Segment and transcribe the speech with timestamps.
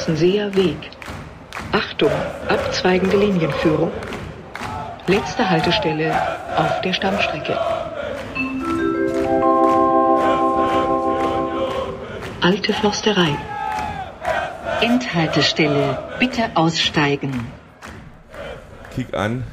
[0.00, 0.78] Weißenseer Weg.
[1.72, 2.10] Achtung,
[2.48, 3.92] abzweigende Linienführung.
[5.06, 6.10] Letzte Haltestelle
[6.56, 7.58] auf der Stammstrecke.
[12.40, 13.36] Alte Forsterei.
[14.80, 15.98] Endhaltestelle.
[16.18, 17.46] Bitte aussteigen.
[18.94, 19.44] Kick an,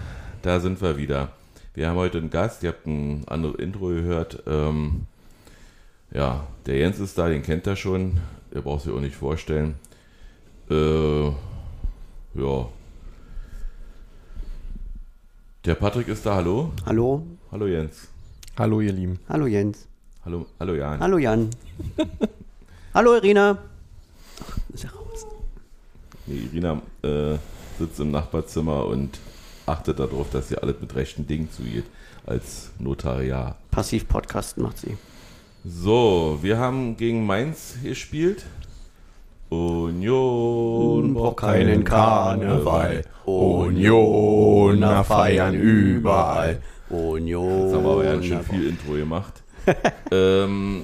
[0.43, 1.27] da sind wir wieder.
[1.73, 4.43] Wir haben heute einen Gast, ihr habt ein anderes Intro gehört.
[4.47, 5.07] Ähm,
[6.13, 8.21] ja, der Jens ist da, den kennt er schon.
[8.53, 9.75] Der braucht sich auch nicht vorstellen.
[10.69, 12.69] Äh, ja.
[15.65, 16.71] Der Patrick ist da, hallo.
[16.85, 17.25] Hallo?
[17.51, 18.07] Hallo Jens.
[18.57, 19.19] Hallo, ihr Lieben.
[19.29, 19.88] Hallo Jens.
[20.25, 20.99] Hallo, hallo Jan.
[20.99, 21.49] Hallo Jan.
[22.93, 23.57] Hallo Irina.
[24.41, 25.25] Ach, ist ja raus.
[26.25, 27.38] Nee, Irina äh,
[27.79, 29.19] sitzt im Nachbarzimmer und
[29.65, 31.85] achtet darauf, dass sie alles mit rechten Dingen zugeht
[32.25, 33.55] als Notariat.
[33.71, 34.97] Passiv-Podcast macht sie.
[35.63, 38.45] So, wir haben gegen Mainz gespielt.
[39.49, 39.86] Union
[41.36, 43.03] braucht keinen Karneval.
[43.25, 46.61] Unioner feiern überall.
[46.89, 47.64] Union.
[47.66, 49.44] Jetzt haben wir aber ganz schön viel Intro gemacht.
[50.11, 50.84] ähm,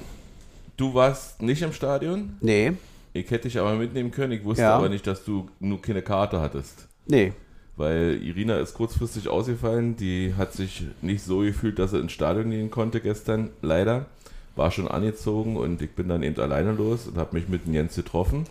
[0.76, 2.36] du warst nicht im Stadion.
[2.40, 2.72] Nee,
[3.14, 4.32] Ich hätte dich aber mitnehmen können.
[4.32, 4.76] Ich wusste Ja.
[4.76, 6.88] aber nicht, dass du nur keine Karte hattest.
[7.06, 7.32] nee.
[7.76, 9.96] Weil Irina ist kurzfristig ausgefallen.
[9.96, 13.50] Die hat sich nicht so gefühlt, dass sie ins Stadion gehen konnte gestern.
[13.62, 14.06] Leider.
[14.54, 17.96] War schon angezogen und ich bin dann eben alleine los und habe mich mit Jens
[17.96, 18.44] getroffen.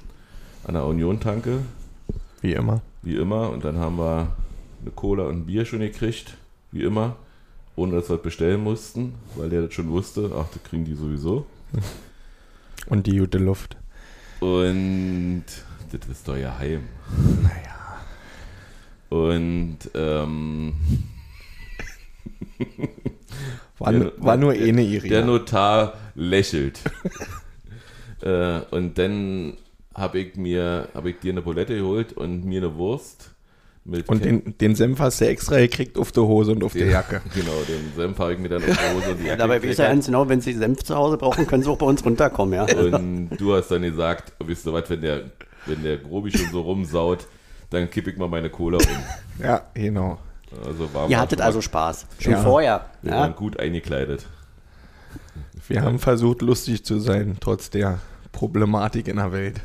[0.68, 1.60] An der Union-Tanke,
[2.44, 2.82] Wie immer.
[3.02, 3.50] wie immer.
[3.50, 4.36] Und dann haben wir
[4.82, 6.38] eine Cola und ein Bier schon gekriegt,
[6.72, 7.16] wie immer.
[7.76, 10.30] Ohne dass wir das bestellen mussten, weil der das schon wusste.
[10.38, 11.46] Ach, das kriegen die sowieso.
[12.88, 13.78] Und die gute Luft.
[14.42, 15.46] Und
[15.92, 16.84] das ist doch ja heim.
[17.42, 18.02] Naja.
[19.10, 20.74] Und ähm,
[23.80, 25.16] War, Der- war nur eh eine Irina.
[25.16, 26.82] Der Notar lächelt.
[28.22, 29.54] äh, und dann
[29.96, 33.30] habe ich mir, habe ich dir eine Bulette geholt und mir eine Wurst
[33.86, 36.88] mit und den, den Senf hast du extra gekriegt auf der Hose und auf der
[36.88, 37.22] Jacke.
[37.36, 39.62] Genau, den Senf habe ich mir dann auf die Hose und die Jacke Dabei weiß
[39.62, 39.88] gekleckert.
[39.94, 42.64] ganz genau, wenn Sie Senf zu Hause brauchen, können Sie auch bei uns runterkommen, ja.
[42.64, 45.24] Und du hast dann gesagt, wisst ihr was, wenn der,
[45.66, 47.28] wenn der Grobi schon so rumsaut,
[47.72, 48.84] dann kipp ich mal meine Cola um.
[49.44, 50.18] Ja, genau.
[50.66, 52.06] Also war Ihr hattet also Spaß.
[52.20, 52.42] Schon Ja.
[52.42, 52.86] vorher.
[53.02, 53.20] wir Ja.
[53.22, 54.28] waren gut eingekleidet.
[55.68, 58.00] Wir haben versucht, lustig zu sein, trotz der
[58.32, 59.62] Problematik in der Welt.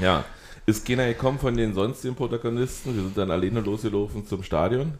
[0.00, 0.24] Ja,
[0.66, 2.94] ist keiner gekommen von den sonstigen Protagonisten.
[2.94, 4.94] Wir sind dann alleine losgelaufen zum Stadion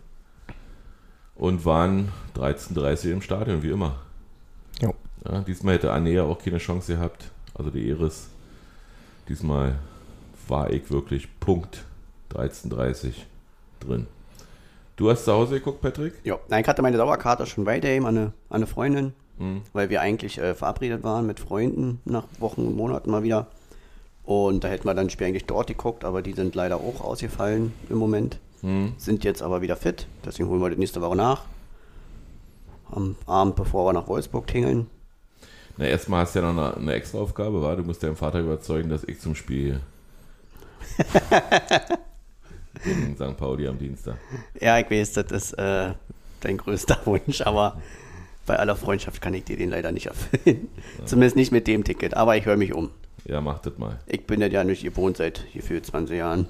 [1.35, 3.97] und waren 13.30 Uhr im Stadion, wie immer.
[4.81, 4.95] Jo.
[5.25, 7.25] Ja, diesmal hätte Anea auch keine Chance gehabt,
[7.55, 8.29] also die Iris.
[9.29, 9.77] Diesmal
[10.49, 11.85] war ich wirklich Punkt
[12.35, 13.13] 13.30
[13.81, 14.07] drin.
[14.97, 16.15] Du hast zu Hause geguckt, Patrick?
[16.25, 16.39] Ja.
[16.49, 19.63] Nein, ich hatte meine Dauerkarte schon weitergegeben an eine, an eine Freundin, Mhm.
[19.73, 23.47] weil wir eigentlich äh, verabredet waren mit Freunden nach Wochen und Monaten mal wieder.
[24.25, 27.01] Und da hätten wir dann das Spiel eigentlich dort geguckt, aber die sind leider auch
[27.01, 28.39] ausgefallen im Moment.
[28.63, 28.95] Mhm.
[28.99, 31.43] Sind jetzt aber wieder fit, deswegen holen wir das nächste Woche nach.
[32.91, 34.87] Am Abend, bevor wir nach Wolfsburg tingeln.
[35.77, 37.77] Na, erstmal hast du ja noch eine, eine extra Aufgabe, war.
[37.77, 39.81] Du musst deinen Vater überzeugen, dass ich zum Spiel
[42.85, 43.37] gegen St.
[43.37, 44.17] Pauli am Dienstag.
[44.61, 45.93] Ja, ich weiß, das ist äh,
[46.41, 47.81] dein größter Wunsch, aber
[48.47, 50.69] bei aller Freundschaft kann ich dir den leider nicht erfüllen.
[51.05, 52.91] Zumindest nicht mit dem Ticket, aber ich höre mich um.
[53.25, 53.99] Ja, mach das mal.
[54.07, 56.49] Ich bin das ja nicht gewohnt seit gefühlt 20 Jahren.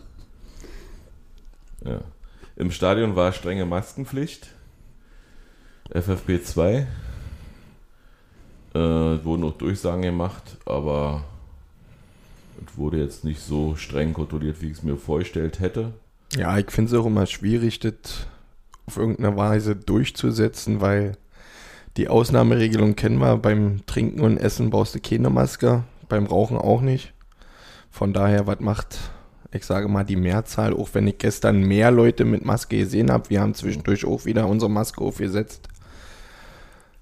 [1.84, 2.00] Ja.
[2.56, 4.48] Im Stadion war strenge Maskenpflicht.
[5.90, 6.86] FFP2.
[8.72, 11.24] Äh, wurden auch Durchsagen gemacht, aber
[12.64, 15.92] es wurde jetzt nicht so streng kontrolliert, wie ich es mir vorgestellt hätte.
[16.36, 17.94] Ja, ich finde es auch immer schwierig, das
[18.86, 21.16] auf irgendeine Weise durchzusetzen, weil
[21.96, 23.36] die Ausnahmeregelung kennen wir.
[23.36, 27.14] Beim Trinken und Essen brauchst du keine Maske, beim Rauchen auch nicht.
[27.90, 28.98] Von daher, was macht,
[29.52, 33.30] ich sage mal, die Mehrzahl, auch wenn ich gestern mehr Leute mit Maske gesehen habe.
[33.30, 35.68] Wir haben zwischendurch auch wieder unsere Maske aufgesetzt.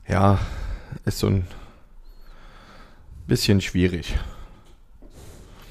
[0.06, 0.38] Ja,
[1.05, 1.46] ist so ein
[3.26, 4.16] bisschen schwierig.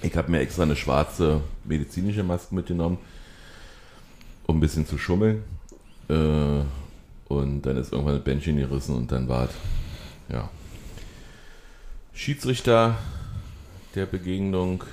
[0.01, 2.99] Ich habe mir extra eine schwarze medizinische Maske mitgenommen,
[4.45, 5.43] um ein bisschen zu schummeln.
[6.09, 6.61] Äh,
[7.27, 9.51] und dann ist irgendwann ein Bändchen gerissen und dann war es,
[10.29, 10.49] ja.
[12.13, 12.97] Schiedsrichter
[13.97, 14.83] der Begegnung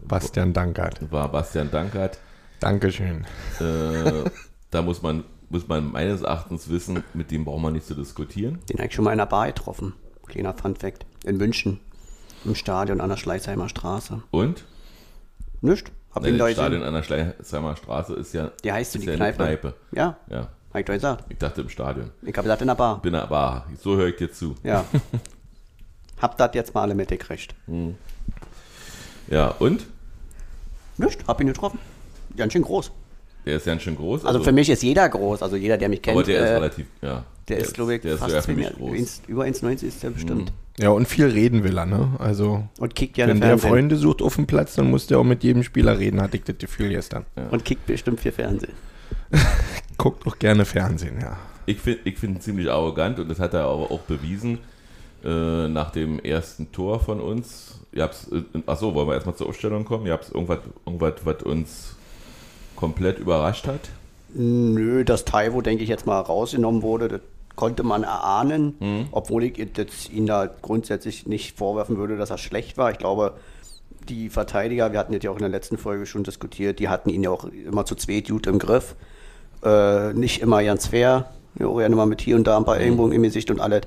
[0.00, 1.10] Bastian Dankert.
[1.12, 2.18] war Bastian Dankert.
[2.60, 3.24] Dankeschön.
[3.60, 4.24] Äh,
[4.70, 8.60] da muss man, muss man meines Erachtens wissen, mit dem braucht man nicht zu diskutieren.
[8.70, 9.94] Den habe ich schon mal in einer Bar getroffen.
[10.26, 11.04] Kleiner Funfact.
[11.24, 11.80] In München.
[12.44, 14.22] Im Stadion an der Schleißheimer Straße.
[14.30, 14.64] Und?
[15.60, 15.90] Nicht?
[16.14, 18.98] Hab Nein, ihn da das Stadion an der Schleißheimer Straße ist ja, Die heißt so
[18.98, 19.42] ist die ja Kneipe.
[19.44, 19.74] eine Kneipe.
[19.92, 21.24] Ja, Ja, hab ich doch gesagt.
[21.28, 22.10] ich dachte im Stadion.
[22.22, 23.02] Ich habe gesagt in der Bar.
[23.02, 24.54] Bin aber, so höre ich dir zu.
[24.62, 24.84] Ja.
[26.20, 27.54] Hab das jetzt mal alle mitgekriegt.
[29.28, 29.86] Ja, und?
[30.96, 31.78] Nicht, hab ihn getroffen.
[32.36, 32.90] Ganz schön groß.
[33.46, 34.24] Der ist ganz schön groß.
[34.24, 36.16] Also für mich ist jeder groß, also jeder, der mich kennt.
[36.16, 37.24] aber der ist äh, relativ, ja.
[37.48, 38.92] Der ist, glaube ich, der ist fast sogar für mich groß.
[38.98, 40.52] eins- über 1,90 ist der bestimmt.
[40.78, 42.10] Ja, und viel reden will er, ne?
[42.18, 43.70] Also, Und kickt gerne wenn der Fernsehen.
[43.70, 46.44] Freunde sucht auf dem Platz, dann muss der auch mit jedem Spieler reden, hatte ich
[46.44, 47.24] das Gefühl gestern.
[47.50, 48.72] Und kickt bestimmt für Fernsehen.
[49.96, 51.36] Guckt auch gerne Fernsehen, ja.
[51.64, 54.58] Ich finde ich find ihn ziemlich arrogant und das hat er aber auch bewiesen
[55.24, 57.80] äh, nach dem ersten Tor von uns.
[57.92, 60.06] Ihr habt's, äh, achso, wollen wir erstmal zur Aufstellung kommen?
[60.06, 61.96] Ihr habt irgendwas, irgendwas, was uns
[62.76, 63.80] komplett überrascht hat?
[64.34, 67.20] Nö, dass Taiwo, denke ich, jetzt mal rausgenommen wurde, das
[67.56, 69.06] konnte man erahnen, Mhm.
[69.10, 72.92] obwohl ich jetzt ihn da grundsätzlich nicht vorwerfen würde, dass er schlecht war.
[72.92, 73.34] Ich glaube,
[74.08, 77.10] die Verteidiger, wir hatten das ja auch in der letzten Folge schon diskutiert, die hatten
[77.10, 78.94] ihn ja auch immer zu zweit gut im Griff.
[79.64, 83.22] Äh, nicht immer ganz fair, ja, mal mit hier und da ein paar Ellenbogen im
[83.24, 83.82] Gesicht und alles.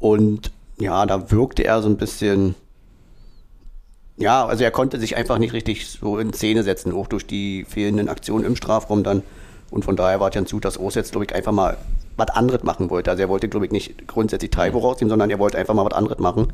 [0.00, 0.50] Und
[0.82, 2.54] ja, da wirkte er so ein bisschen
[4.16, 7.64] ja, also er konnte sich einfach nicht richtig so in Szene setzen, auch durch die
[7.68, 9.22] fehlenden Aktionen im Strafraum dann.
[9.70, 11.78] Und von daher war es ganz gut, dass Urs jetzt, glaube ich, einfach mal
[12.16, 13.10] was anderes machen wollte.
[13.10, 15.94] Also er wollte, glaube ich, nicht grundsätzlich Taibo rausnehmen, sondern er wollte einfach mal was
[15.94, 16.52] anderes machen.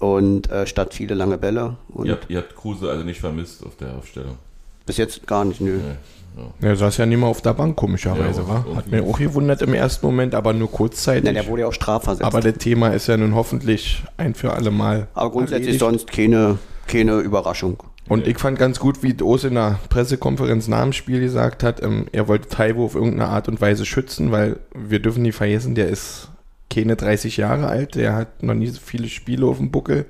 [0.00, 1.76] Und äh, statt viele lange Bälle.
[2.02, 4.36] Ihr habt, ihr habt Kruse also nicht vermisst auf der Aufstellung.
[4.84, 5.76] bis jetzt gar nicht, nö.
[5.76, 5.94] Nee,
[6.36, 6.68] ja.
[6.68, 8.64] Er saß ja nicht mehr auf der Bank, komischerweise, Ja, wa?
[8.76, 11.24] Hat mir auch gewundert im ersten Moment, aber nur kurzzeitig.
[11.24, 12.24] Nein, der wurde ja auch strafversetzt.
[12.24, 15.08] aber das Thema ist ja nun hoffentlich ein für alle Mal.
[15.14, 15.80] Aber grundsätzlich erledigt.
[15.80, 17.82] sonst keine, keine Überraschung.
[18.08, 21.80] Und ich fand ganz gut, wie Ose in der Pressekonferenz nach dem Spiel gesagt hat,
[21.82, 25.76] ähm, er wollte Taiwo auf irgendeine Art und Weise schützen, weil wir dürfen nie vergessen,
[25.76, 26.28] der ist
[26.70, 30.06] keine 30 Jahre alt, der hat noch nie so viele Spiele auf dem Buckel,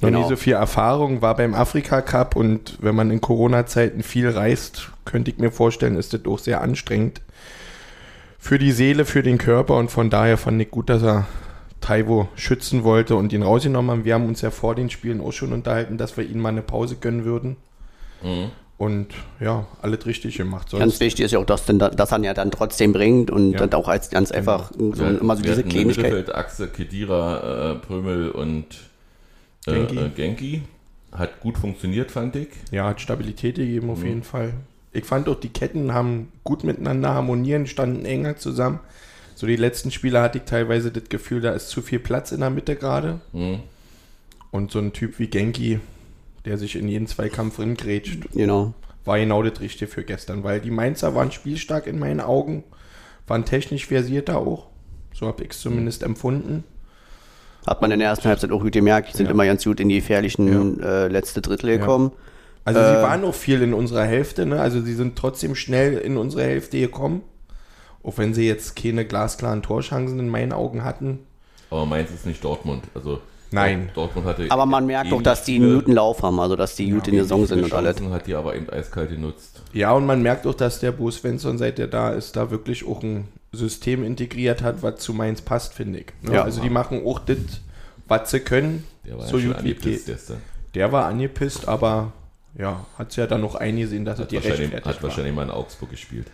[0.00, 0.22] noch Genau.
[0.22, 4.90] nie so viel Erfahrung, war beim Afrika Cup und wenn man in Corona-Zeiten viel reist,
[5.04, 7.20] könnte ich mir vorstellen, ist das auch sehr anstrengend
[8.38, 11.26] für die Seele, für den Körper und von daher fand ich gut, dass er
[11.80, 14.04] Taiwo schützen wollte und ihn rausgenommen haben.
[14.04, 16.62] Wir haben uns ja vor den Spielen auch schon unterhalten, dass wir ihm mal eine
[16.62, 17.56] Pause gönnen würden.
[18.22, 18.50] Mhm.
[18.76, 19.08] Und
[19.38, 20.70] ja, alles richtig gemacht.
[20.72, 23.30] Ganz Sonst, wichtig ist ja auch, dass, denn, da- dass er ja dann trotzdem bringt
[23.30, 23.58] und Ja.
[23.60, 26.04] dann auch als ganz einfach so, Wir- immer so wir diese Kleinigkeit.
[26.12, 28.66] Mittelfeldachse, Kedira, äh, Prömel und
[29.66, 29.94] äh, Genki.
[29.94, 30.04] Genki.
[30.06, 30.62] Äh, Genki.
[31.12, 32.48] Hat gut funktioniert, fand ich.
[32.72, 33.92] ja, hat Stabilität gegeben Mhm.
[33.92, 34.54] auf jeden Fall.
[34.94, 38.78] Ich fand auch, die Ketten haben gut miteinander harmonieren, standen enger zusammen.
[39.34, 42.40] So die letzten Spiele hatte ich teilweise das Gefühl, da ist zu viel Platz in
[42.40, 43.20] der Mitte gerade.
[43.32, 43.58] Mhm.
[44.52, 45.80] Und so ein Typ wie Genki,
[46.44, 48.72] der sich in jeden Zweikampf ringrätscht, Genau.
[49.04, 52.62] war genau das Richtige für gestern, weil die Mainzer waren spielstark in meinen Augen,
[53.26, 54.68] waren technisch versierter auch.
[55.12, 56.62] So habe ich es zumindest empfunden.
[57.66, 59.32] Hat man in der ersten Halbzeit auch gut gemerkt, die sind Ja.
[59.32, 62.12] immer ganz gut in die gefährlichen äh, letzte Drittel gekommen.
[62.64, 64.60] Also Äh, sie waren auch viel in unserer Hälfte, ne?
[64.60, 67.22] Also sie sind trotzdem schnell in unsere Hälfte gekommen.
[68.02, 71.20] Auch wenn sie jetzt keine glasklaren Torchancen in meinen Augen hatten.
[71.70, 72.84] Aber Mainz ist nicht Dortmund.
[72.94, 73.20] Also
[73.50, 73.90] Nein.
[73.94, 76.90] Dortmund hatte Aber man merkt doch, dass die einen guten Lauf haben, also dass die
[76.90, 77.96] gut in der Saison sind und alles.
[78.00, 79.62] Hat die aber eben eiskalt genutzt.
[79.72, 82.86] Ja, und man merkt auch, dass der Bo Svensson, seit er da ist, da wirklich
[82.86, 86.06] auch ein System integriert hat, was zu Mainz passt, finde ich.
[86.22, 86.34] Ne?
[86.34, 86.42] Ja.
[86.42, 87.36] Also die machen auch das,
[88.08, 90.06] was sie können, Der war so ja schon gut wie geht.
[90.06, 90.38] gestern.
[90.74, 92.12] Der war angepisst, aber
[92.58, 95.02] ja, hat es ja dann noch eingesehen, dass Hat die wahrscheinlich, hat war.
[95.02, 96.26] wahrscheinlich mal in Augsburg gespielt.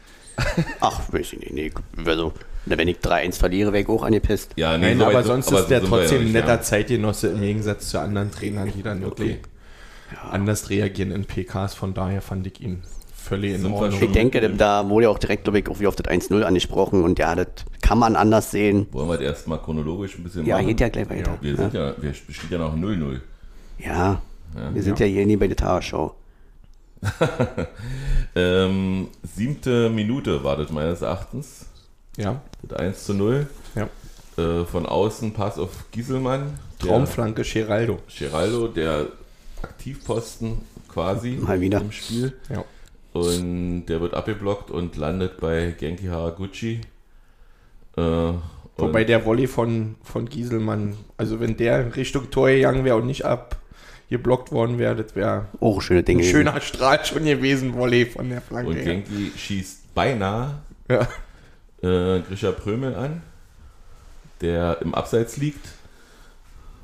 [0.81, 1.53] Ach, weiß ich nicht.
[1.53, 1.73] Nee,
[2.07, 2.33] also,
[2.67, 4.53] wenn ich 3-1 verliere, wäre ich auch angepisst.
[4.57, 6.61] Ja, Nein, so aber sonst aber ist der ja trotzdem ein nicht, netter ja.
[6.63, 9.39] Zeitgenosse im Gegensatz zu anderen Trainern, die dann wirklich
[10.31, 11.75] anders reagieren in PKs.
[11.75, 12.83] Von daher fand ich ihn
[13.15, 14.03] völlig in Ordnung.
[14.03, 17.03] Ich denke, da wurde ja auch direkt, glaube ich, auch wie auf das 1-0 angesprochen
[17.03, 17.49] und ja, das
[17.83, 18.87] kann man anders sehen.
[18.93, 20.69] Wollen wir das erstmal chronologisch ein bisschen Ja, machen?
[20.69, 21.37] geht ja gleich weiter.
[21.41, 23.21] Wir sind ja, wir steht ja noch 0-0.
[23.79, 24.21] Ja,
[24.73, 26.15] wir sind ja, hier nie bei der Tagesschau.
[28.37, 31.67] Ähm, siebte Minute war das meines Erachtens.
[32.17, 33.47] Ja, Mit 1 zu 0.
[33.75, 33.89] ja.
[34.39, 36.59] Äh, von außen Pass auf Gieselmann.
[36.79, 37.99] Traumflanke Geraldo.
[38.17, 39.07] Geraldo, der
[39.63, 41.81] Aktivposten quasi Mal wieder.
[41.81, 42.35] im Spiel.
[42.49, 42.65] Ja.
[43.13, 46.81] Und der wird abgeblockt und landet bei Genki Haraguchi.
[47.97, 48.33] Äh,
[48.77, 53.25] Wobei der Volley von, von Gieselmann, also wenn der Richtung Tor gegangen wäre und nicht
[54.15, 56.23] abgeblockt worden wäre, das wäre Oh, schöne Dinge.
[56.23, 58.71] ein schöner Strahl schon gewesen, Volley von der Flanke.
[58.71, 58.83] Und.
[58.83, 61.03] Genki schießt beinahe Ja.
[61.83, 63.23] äh, Grisha Prömel an,
[64.41, 65.65] der im Abseits liegt.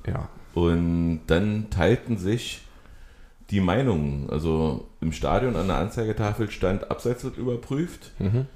[0.06, 0.28] ja.
[0.54, 2.62] Und dann teilten sich
[3.50, 4.30] die Meinungen.
[4.30, 8.12] Also im Stadion an der Anzeigetafel stand, Abseits wird überprüft.
[8.18, 8.46] Mhm.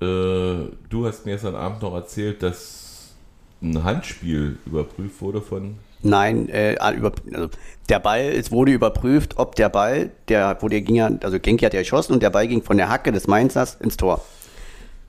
[0.00, 3.12] Äh, du hast mir gestern Abend noch erzählt, dass
[3.60, 5.78] ein Handspiel überprüft wurde von.
[6.02, 7.48] Nein, äh, über, also
[7.88, 11.64] der Ball, es wurde überprüft, ob der Ball, der, wo der ging ja, also Genki
[11.64, 14.20] hat ja geschossen und der Ball ging von der Hacke des Mainzers ins Tor.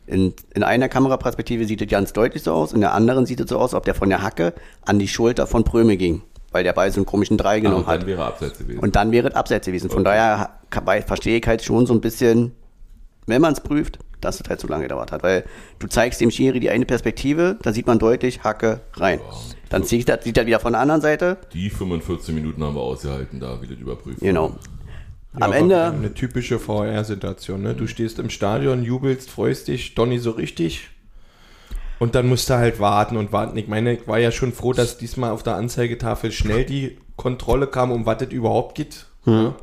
[0.08, 3.50] In, in einer Kameraperspektive sieht es ganz deutlich so aus, in der anderen sieht es
[3.50, 4.54] so aus, ob der von der Hacke
[4.86, 6.24] an die Schulter von Pröme ging.
[6.52, 8.08] weil der Ball so einen komischen Drei Ah, genommen und dann hat.
[8.08, 8.80] wäre abseits gewesen.
[8.80, 9.92] Und dann wäre es abseits gewesen.
[9.92, 10.50] Von daher
[11.06, 12.54] verstehe ich halt schon so ein bisschen,
[13.30, 15.24] wenn man es prüft, dass es halt so lange gedauert hat.
[15.24, 15.46] Weil
[15.80, 19.20] du zeigst dem Schiri die eine Perspektive, da sieht man deutlich, Hacke rein.
[19.70, 21.38] Dann sieht er, sieht er wieder von der anderen Seite.
[21.54, 24.20] die 45 Minuten haben wir ausgehalten, da wieder überprüft.
[24.20, 24.56] Genau.
[25.40, 27.62] Ja, Am Ende, Eine typische VR-Situation.
[27.62, 27.76] Ne?
[27.76, 30.90] Du stehst im Stadion, jubelst, freust dich, Donny so richtig.
[32.00, 33.58] Und dann musst du halt warten und warten.
[33.58, 37.68] Ich meine, ich war ja schon froh, dass diesmal auf der Anzeigetafel schnell die Kontrolle
[37.68, 39.06] kam, um was es überhaupt geht.
[39.26, 39.54] Ja.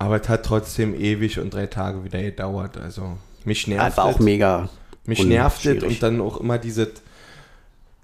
[0.00, 2.78] Aber es hat trotzdem ewig und drei Tage wieder gedauert.
[2.78, 4.24] Also mich nervt das war auch es.
[4.24, 4.70] mega.
[5.04, 6.90] Mich nervt es und dann auch immer diese.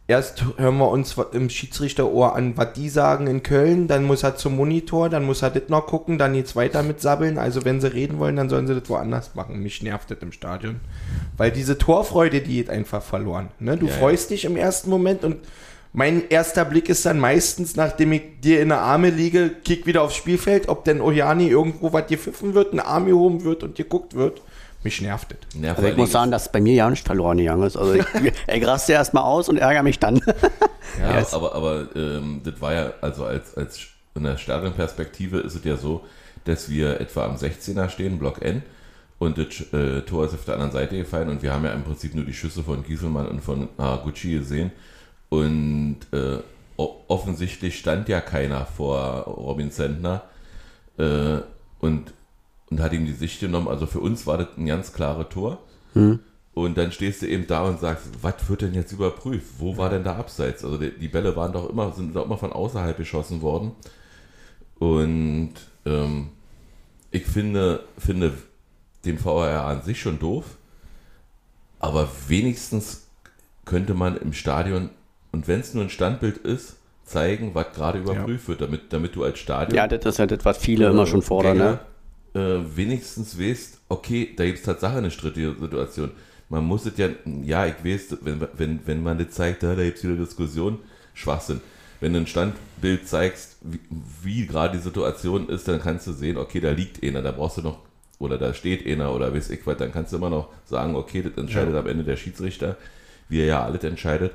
[0.07, 4.37] Erst hören wir uns im Schiedsrichterohr an, was die sagen in Köln, dann muss er
[4.37, 7.39] zum Monitor, dann muss er das noch gucken, dann geht's weiter mit Sabbeln.
[7.39, 9.61] Also wenn sie reden wollen, dann sollen sie das woanders machen.
[9.63, 10.81] Mich nervt das im Stadion.
[11.37, 13.49] Weil diese Torfreude, die geht einfach verloren.
[13.59, 13.77] Ne?
[13.79, 13.99] Du Ja, ja.
[13.99, 15.39] freust dich im ersten Moment und
[15.97, 20.03] mein erster Blick ist dann meistens, nachdem ich dir in der Arme liege, kick wieder
[20.03, 24.15] aufs Spielfeld, ob denn Ojani irgendwo was gepfiffen wird, ein Arm gehoben wird und geguckt
[24.15, 24.43] wird.
[24.83, 25.75] Mich nervt das.
[25.77, 27.79] Also ich muss sagen, dass bei mir ja nicht verloren gegangen ist.
[27.79, 28.05] Also ich,
[28.47, 30.21] ich raste erstmal aus und ärgere mich dann.
[31.01, 31.35] Ja, Yes.
[31.35, 33.81] aber, aber ähm, das war ja, also als, als
[34.15, 36.05] in der stärkeren Perspektive ist es ja so,
[36.45, 38.63] dass wir etwa am 16er stehen, Block N,
[39.19, 41.83] und das äh, Tor ist auf der anderen Seite gefallen und wir haben ja im
[41.83, 44.71] Prinzip nur die Schüsse von Gieselmann und von Haraguchi gesehen.
[45.29, 46.39] Und äh,
[46.77, 50.23] offensichtlich stand ja keiner vor Robin Sentner
[50.99, 51.39] äh,
[51.81, 52.13] und,
[52.71, 53.69] und hat ihm die Sicht genommen.
[53.69, 55.59] Also für uns war das ein ganz klares Tor.
[56.55, 59.47] Und dann stehst du eben da und sagst, was wird denn jetzt überprüft?
[59.59, 60.65] Wo war denn da abseits?
[60.65, 63.73] Also die, die Bälle waren doch immer, sind doch immer von außerhalb geschossen worden.
[64.79, 65.53] Und
[65.85, 66.31] ähm,
[67.11, 68.33] ich finde, finde
[69.05, 70.57] den VAR an sich schon doof,
[71.79, 73.07] aber wenigstens
[73.65, 74.91] könnte man im Stadion,
[75.37, 79.23] und wenn es nur ein Standbild ist, zeigen, was gerade überprüft wird, damit, damit du
[79.23, 81.59] als Stadion Ja, das ist ja das, was viele immer schon fordern.
[81.59, 81.79] Ne?
[82.33, 86.13] Gänger, äh, wenigstens weißt, okay, da gibt es Tatsache eine strittige Situation.
[86.49, 87.09] Man muss es ja,
[87.45, 90.79] ja, ich weiß, wenn, wenn, wenn man das zeigt, da, da gibt es wieder Diskussion,
[91.13, 91.61] Schwachsinn.
[92.01, 93.81] Wenn du ein Standbild zeigst, wie,
[94.23, 97.59] wie gerade die Situation ist, dann kannst du sehen, okay, da liegt einer, da brauchst
[97.59, 97.81] du noch,
[98.19, 101.21] oder da steht einer, oder weiß ich was, dann kannst du immer noch sagen, okay,
[101.21, 102.79] das entscheidet am Ende der Schiedsrichter,
[103.29, 104.33] wie er ja alles entscheidet.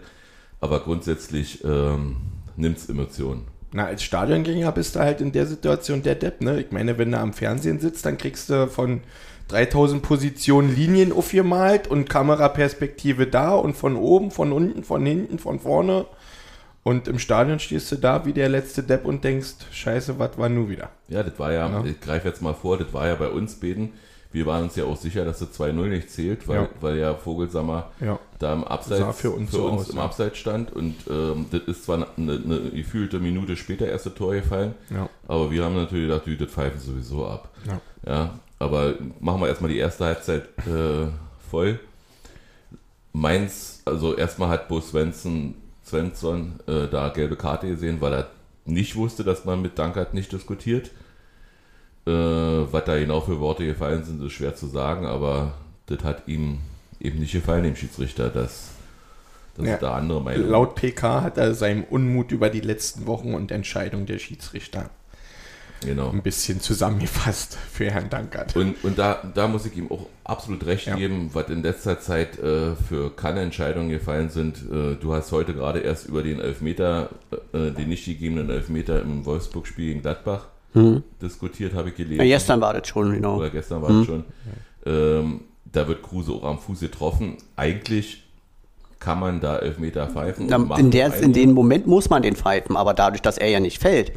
[0.61, 2.17] Aber grundsätzlich ähm,
[2.55, 3.43] nimmt es Emotionen.
[3.73, 6.59] Na, als Stadiongänger bist du halt in der Situation der Depp, ne?
[6.61, 9.01] Ich meine, wenn du am Fernsehen sitzt, dann kriegst du von
[9.47, 15.59] 3000 Positionen Linien aufgemalt und Kameraperspektive da und von oben, von unten, von hinten, von
[15.59, 16.05] vorne.
[16.83, 20.49] Und im Stadion stehst du da wie der letzte Depp und denkst, scheiße, was war
[20.49, 20.89] nun wieder?
[21.07, 21.83] Ja, das war ja, Ja.
[21.85, 23.93] ich greife jetzt mal vor, das war ja bei uns beiden.
[24.33, 26.69] Wir waren uns ja auch sicher, dass das 2-0 nicht zählt, weil Ja.
[26.79, 28.17] weil ja Vogelsammer Ja.
[28.39, 30.03] da im Abseits für uns so aus, im ja.
[30.03, 34.73] Abseits stand und ähm, das ist zwar eine, eine gefühlte Minute später erste Tor gefallen,
[35.27, 37.49] aber wir haben natürlich gedacht, die, das pfeifen sowieso ab.
[37.67, 37.81] Ja.
[38.07, 41.07] Ja, aber machen wir erstmal die erste Halbzeit äh,
[41.49, 41.79] voll.
[43.13, 48.27] Mainz, also erstmal hat Bo Svensson, Svensson äh, da gelbe Karte gesehen, weil er
[48.65, 50.91] nicht wusste, dass man mit Dankert nicht diskutiert.
[52.05, 55.53] Äh, was da genau für Worte gefallen sind, ist schwer zu sagen, aber
[55.85, 56.59] das hat ihm
[56.99, 58.69] eben nicht gefallen, dem Schiedsrichter, dass,
[59.55, 59.77] dass Ja.
[59.77, 64.05] da andere Meinungen Laut PK hat er seinem Unmut über die letzten Wochen und Entscheidungen
[64.07, 64.89] der Schiedsrichter
[65.83, 66.11] Genau.
[66.11, 68.55] ein bisschen zusammengefasst für Herrn Dankert.
[68.55, 70.95] Und, und da, da muss ich ihm auch absolut recht Ja.
[70.95, 74.57] geben, was in letzter Zeit äh, für Kann-Entscheidungen gefallen sind.
[74.57, 77.09] Äh, du hast heute gerade erst über den Elfmeter,
[77.53, 80.45] äh, den nicht gegebenen Elfmeter im Wolfsburg-Spiel gegen Gladbach
[81.21, 82.19] diskutiert, habe ich gelesen.
[82.19, 83.37] Ja, gestern war das schon, genau.
[83.37, 84.25] Oder gestern war es schon.
[84.85, 87.37] Ähm, da wird Kruse auch am Fuß getroffen.
[87.55, 88.23] Eigentlich
[88.99, 90.47] kann man da Elfmeter pfeifen.
[90.47, 93.59] Na, in, der, in dem Moment muss man den pfeifen, aber dadurch, dass er ja
[93.59, 94.13] nicht fällt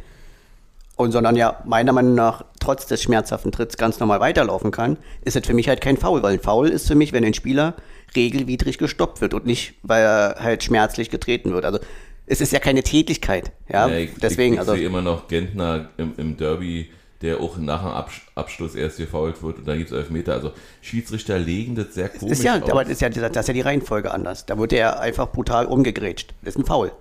[0.95, 5.35] und sondern ja meiner Meinung nach trotz des schmerzhaften Tritts ganz normal weiterlaufen kann, ist
[5.35, 7.75] es für mich halt kein Foul, weil ein Foul ist für mich, wenn ein Spieler
[8.15, 11.65] regelwidrig gestoppt wird und nicht, weil er halt schmerzlich getreten wird.
[11.65, 11.79] Also
[12.27, 15.27] es ist ja keine Tätigkeit, ja, Ja, ich, deswegen, ich, ich also sehe immer noch
[15.27, 16.89] Gentner im, im Derby,
[17.21, 20.33] der auch nach dem Absch Abschluss erst gefault wird und dann gibt es Elfmeter.
[20.33, 20.51] Also
[20.81, 22.69] Schiedsrichter legen das sehr komisch ist ja, aus.
[22.69, 24.45] aber das ist ja, das ist ja die Reihenfolge anders.
[24.45, 26.33] Da wird er einfach brutal umgegrätscht.
[26.43, 26.91] Das ist ein Foul.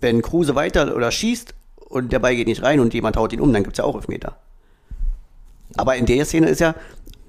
[0.00, 3.40] Wenn Kruse weiter oder schießt und der Ball geht nicht rein und jemand haut ihn
[3.40, 4.36] um, dann gibt es ja auch Elfmeter.
[5.76, 6.74] Aber in der Szene ist ja,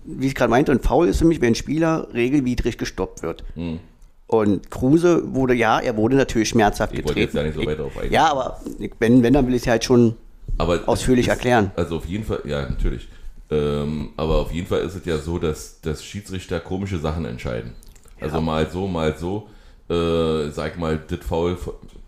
[0.06, 3.44] wie ich gerade meinte, ein Foul ist für mich, wenn ein Spieler regelwidrig gestoppt wird.
[3.56, 3.80] Hm.
[4.28, 7.26] Und Kruse wurde, ja, er wurde natürlich schmerzhaft Ich wollte getreten.
[7.28, 8.12] jetzt da nicht so weit drauf eingehen.
[8.14, 8.60] ja, aber
[9.00, 10.16] wenn, wenn, dann will ich es halt schon
[10.58, 11.72] aber ausführlich ist- erklären.
[11.76, 13.08] Also auf jeden Fall, ja, natürlich.
[13.50, 17.74] Ähm, aber auf jeden Fall ist es ja so, dass, dass Schiedsrichter komische Sachen entscheiden.
[18.20, 19.48] Also mal so, mal so.
[19.90, 21.58] äh, sag mal, das Foul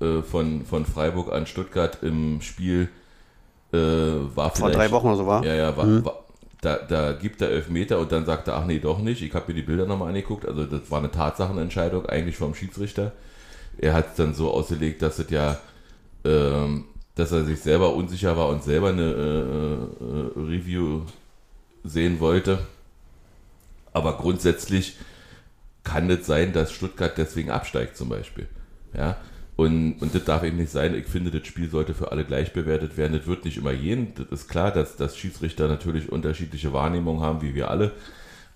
[0.02, 2.90] äh, von, von Freiburg an Stuttgart im Spiel
[3.72, 5.46] äh, war Vor drei Wochen oder so war.
[5.46, 6.04] Ja, ja, war, mhm.
[6.04, 6.26] war
[6.62, 9.22] da, da gibt er Elfmeter und dann sagt er, ach nee, doch nicht.
[9.22, 10.46] Ich habe mir die Bilder nochmal angeguckt.
[10.46, 13.14] Also das war eine Tatsachenentscheidung eigentlich vom Schiedsrichter.
[13.78, 15.58] Er hat es dann so ausgelegt, dass es ja,
[16.26, 16.86] ähm,
[17.16, 21.04] dass er sich selber unsicher war und selber eine äh, äh, Review
[21.86, 22.60] sehen wollte.
[23.94, 24.98] Aber grundsätzlich
[25.86, 28.48] kann es sein, dass Stuttgart deswegen absteigt zum Beispiel.
[28.94, 29.18] Ja,
[29.60, 30.96] und, und das darf eben nicht sein.
[30.96, 33.18] Ich finde, das Spiel sollte für alle gleich bewertet werden.
[33.18, 34.14] Das wird nicht immer jeden.
[34.16, 37.92] Das ist klar, dass, dass Schiedsrichter natürlich unterschiedliche Wahrnehmungen haben, wie wir alle.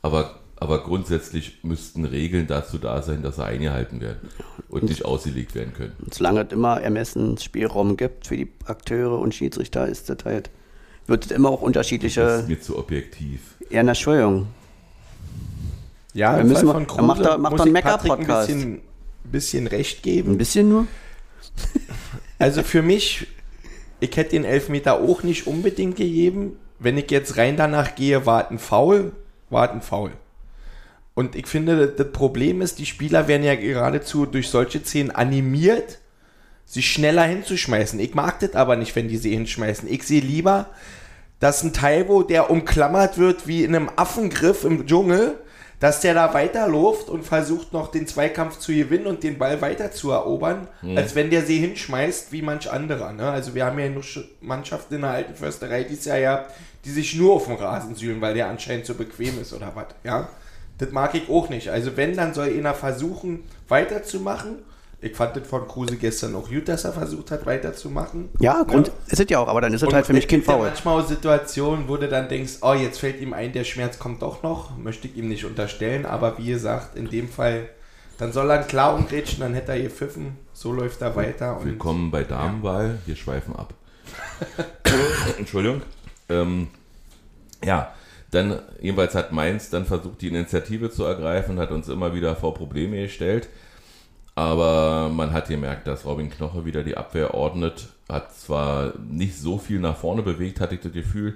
[0.01, 4.29] Aber, aber grundsätzlich müssten Regeln dazu da sein, dass sie eingehalten werden
[4.69, 5.91] und nicht ausgelegt werden können.
[5.99, 10.51] Und solange es immer Ermessensspielraum gibt für die Akteure und Schiedsrichter, ist das halt,
[11.05, 12.21] wird es immer auch unterschiedliche.
[12.21, 13.55] Das ist mir zu objektiv.
[13.69, 14.47] Ja, Entschuldigung.
[16.13, 18.55] Ja, wir müssen mal, macht da, macht da einen Mecker-Podcast
[19.31, 20.33] bisschen recht geben.
[20.33, 20.87] Ein bisschen nur?
[22.39, 23.27] Also für mich,
[23.99, 26.57] ich hätte den Elfmeter auch nicht unbedingt gegeben.
[26.79, 29.13] Wenn ich jetzt rein danach gehe, war ein Foul,
[29.49, 30.11] war ein Foul.
[31.13, 35.99] Und ich finde, das Problem ist, die Spieler werden ja geradezu durch solche Szenen animiert,
[36.65, 37.99] sich schneller hinzuschmeißen.
[37.99, 39.87] Ich mag das aber nicht, wenn die sie hinschmeißen.
[39.91, 40.71] Ich sehe lieber,
[41.39, 45.35] dass ein Taibo, der umklammert wird wie in einem Affengriff im Dschungel,
[45.83, 49.91] dass der da weiterläuft und versucht noch den Zweikampf zu gewinnen und den Ball weiter
[49.91, 50.97] zu erobern, mhm.
[50.97, 53.11] als wenn der sie hinschmeißt wie manch anderer.
[53.11, 53.29] Ne?
[53.29, 54.05] Also wir haben ja nur
[54.39, 56.45] Mannschaften in der alten Försterei dieses Jahr ja,
[56.85, 59.87] die sich nur auf dem Rasen sühlen, weil der anscheinend so bequem ist oder was.
[60.05, 60.29] Ja?
[60.77, 61.67] Das mag ich auch nicht.
[61.67, 64.59] Also wenn, dann soll einer versuchen weiterzumachen
[65.03, 68.29] ich fand das von Kruse gestern auch gut, dass er versucht hat, weiterzumachen.
[68.39, 68.93] Ja, Grund ja.
[69.07, 70.65] ist es ja auch, aber dann ist es halt für mich kein Foul.
[70.67, 74.21] manchmal auch Situationen, wo du dann denkst, oh, jetzt fällt ihm ein, der Schmerz kommt
[74.21, 74.77] doch noch.
[74.77, 77.67] Möchte ich ihm nicht unterstellen, aber wie gesagt, in dem Fall,
[78.17, 80.37] dann soll er klar umgrätschen, dann hätte er hier pfiffen.
[80.53, 81.59] So läuft er weiter.
[81.63, 82.97] Willkommen bei Damenwahl, ja.
[83.05, 83.73] wir schweifen ab.
[85.37, 85.81] Entschuldigung.
[86.29, 86.69] Ähm,
[87.63, 87.93] ja,
[88.31, 92.53] dann jedenfalls hat Mainz dann versucht, die Initiative zu ergreifen, hat uns immer wieder vor
[92.53, 93.49] Probleme gestellt.
[94.35, 97.89] Aber man hat gemerkt, dass Robin Knoche wieder die Abwehr ordnet.
[98.09, 101.35] Hat zwar nicht so viel nach vorne bewegt, hatte ich das Gefühl.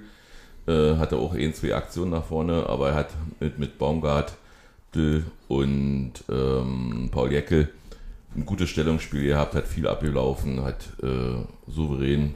[0.66, 4.34] Äh, hatte auch ein, zwei Aktionen nach vorne, aber er hat mit, mit Baumgart,
[4.94, 7.70] Dö und ähm, Paul Jeckel
[8.36, 12.34] ein gutes Stellungsspiel gehabt, hat viel abgelaufen, hat äh, souverän,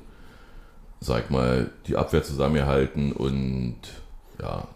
[1.01, 3.77] sag mal, die Abwehr zusammengehalten und
[4.41, 4.67] ja,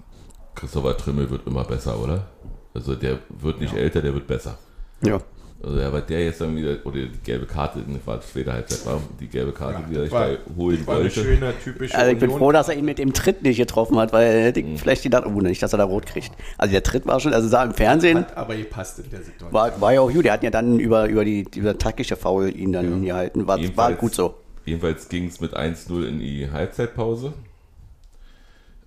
[0.54, 2.26] Christopher Trimmel wird immer besser, oder?
[2.74, 3.78] Also der wird nicht ja.
[3.78, 4.58] älter, der wird besser.
[5.02, 5.20] Ja.
[5.62, 8.84] Also ja, weil der jetzt dann wieder, oder die gelbe Karte, das war später Halbzeit,
[8.84, 11.22] war die gelbe Karte, ja, die er war, holen war wollte.
[11.22, 11.54] Schöner,
[11.92, 14.60] also ich bin froh, dass er ihn mit dem Tritt nicht getroffen hat, weil hätte
[14.60, 14.76] ich mhm.
[14.76, 16.30] vielleicht gedacht, oh, nicht, dass er da rot kriegt.
[16.58, 18.18] Also der Tritt war schon, also sah im Fernsehen.
[18.18, 19.52] Hat aber gepasst in der Situation.
[19.52, 22.54] War, war ja auch gut, der hat ja dann über, über die über taktische Foul
[22.54, 23.14] ihn dann ja.
[23.14, 24.34] gehalten, war, war gut so.
[24.66, 27.32] Jedenfalls ging es mit 1-0 in die Halbzeitpause.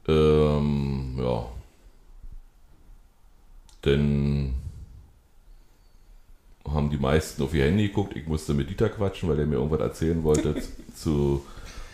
[0.08, 1.46] Ähm, ja.
[3.86, 4.54] Denn
[6.74, 8.16] haben die meisten auf ihr Handy geguckt.
[8.16, 10.56] Ich musste mit Dieter quatschen, weil er mir irgendwas erzählen wollte
[10.96, 11.46] zu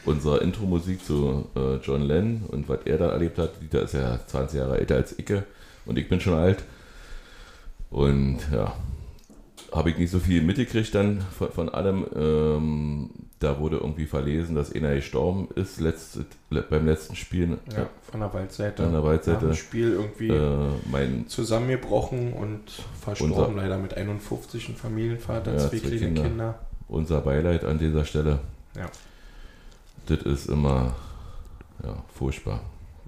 [0.05, 3.61] unserer Intro-Musik zu äh, John Lennon und was er da erlebt hat.
[3.61, 5.43] Dieter ist ja 20 Jahre älter als Icke
[5.85, 6.63] und ich bin schon alt.
[7.89, 8.75] Und ja,
[9.71, 12.05] habe ich nicht so viel mitgekriegt dann von, von allem.
[12.15, 17.57] Ähm, da wurde irgendwie verlesen, dass einer gestorben ist letzte, beim letzten Spiel.
[17.75, 18.83] Ja, von der Waldseite.
[18.83, 19.45] Von der Waldseite.
[19.45, 22.61] Nach Spiel irgendwie äh, mein, zusammengebrochen und
[23.01, 26.23] verstorben unser, leider mit 51, ein Familienvater, ja, zwei kleine Kinder.
[26.23, 26.59] Kinder.
[26.87, 28.39] Unser Beileid an dieser Stelle.
[28.75, 28.89] Ja.
[30.05, 30.93] Das ist immer
[31.83, 32.61] ja, furchtbar,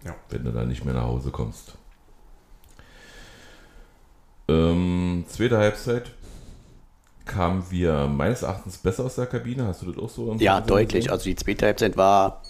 [0.04, 0.16] ja.
[0.30, 1.78] wenn du da nicht mehr nach Hause kommst.
[4.50, 6.12] Ähm, zweite Halbzeit
[7.28, 9.68] kamen wir meines Erachtens besser aus der Kabine.
[9.68, 10.36] Hast du das auch so?
[10.40, 11.06] Ja, deutlich.
[11.06, 11.12] Gesehen?
[11.12, 12.42] Also die zweite Halbzeit war,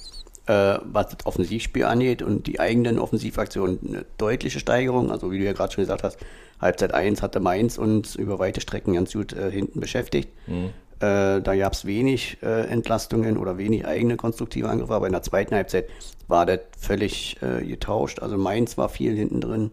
[0.45, 5.11] äh, was das Offensivspiel angeht und die eigenen Offensivaktionen, eine deutliche Steigerung.
[5.11, 6.17] Also wie du ja gerade schon gesagt hast,
[6.61, 10.29] Halbzeit 1 hatte Mainz uns über weite Strecken ganz gut äh, hinten beschäftigt.
[10.47, 10.69] Mhm.
[10.99, 15.21] Äh, da gab es wenig äh, Entlastungen oder wenig eigene konstruktive Angriffe, aber in der
[15.21, 15.85] zweiten Halbzeit
[16.27, 18.19] war das völlig äh, getauscht.
[18.19, 19.71] Also Mainz war viel hinten drin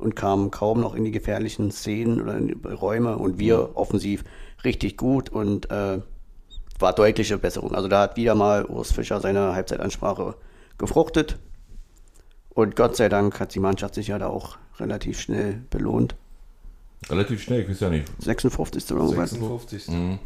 [0.00, 3.76] und kamen kaum noch in die gefährlichen Szenen oder in die Räume und wir mhm.
[3.76, 4.24] offensiv
[4.64, 6.00] richtig gut und äh,
[6.78, 7.74] war deutliche Besserung.
[7.74, 10.34] Also da hat wieder mal Urs Fischer seine Halbzeitansprache
[10.78, 11.38] gefruchtet
[12.50, 16.14] und Gott sei Dank hat die Mannschaft sich ja da auch relativ schnell belohnt.
[17.08, 18.06] Relativ schnell, ich weiß ja nicht.
[18.18, 18.92] 56.
[18.92, 19.88] oder 56.
[19.88, 20.18] Mhm.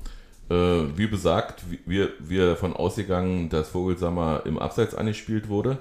[0.50, 0.54] Äh,
[0.96, 5.78] wie besagt, wir, wir davon ausgegangen, dass Vogelsammer im Abseits angespielt wurde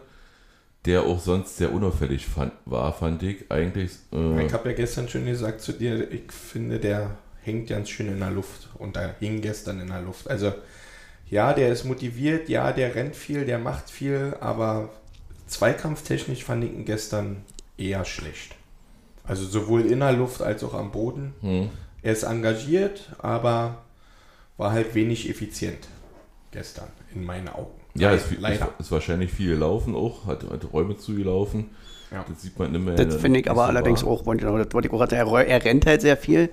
[0.86, 3.92] der auch sonst sehr unauffällig fand, war, fand ich eigentlich.
[4.12, 8.08] Äh ich habe ja gestern schon gesagt zu dir, ich finde, der hängt ganz schön
[8.08, 10.30] in der Luft und da hing gestern in der Luft.
[10.30, 10.54] Also
[11.30, 14.90] ja, der ist motiviert, ja, der rennt viel, der macht viel, aber
[15.48, 17.44] zweikampftechnisch fand ich ihn gestern
[17.78, 18.56] eher schlecht.
[19.24, 21.34] Also sowohl in der Luft als auch am Boden.
[21.42, 21.70] Hm.
[22.02, 23.84] Er ist engagiert, aber
[24.58, 25.88] war halt wenig effizient
[26.52, 27.80] gestern, in meinen Augen.
[27.96, 28.20] Ja, Le-
[28.80, 31.70] ist, wahrscheinlich viel gelaufen auch, hat, hat Räume zugelaufen.
[32.12, 32.26] Ja.
[32.28, 32.94] Das sieht man immer.
[32.94, 35.66] Das finde ich aber allerdings auch, noch- das wollte ich auch gerade sagen, er, er
[35.66, 36.50] rennt halt sehr viel.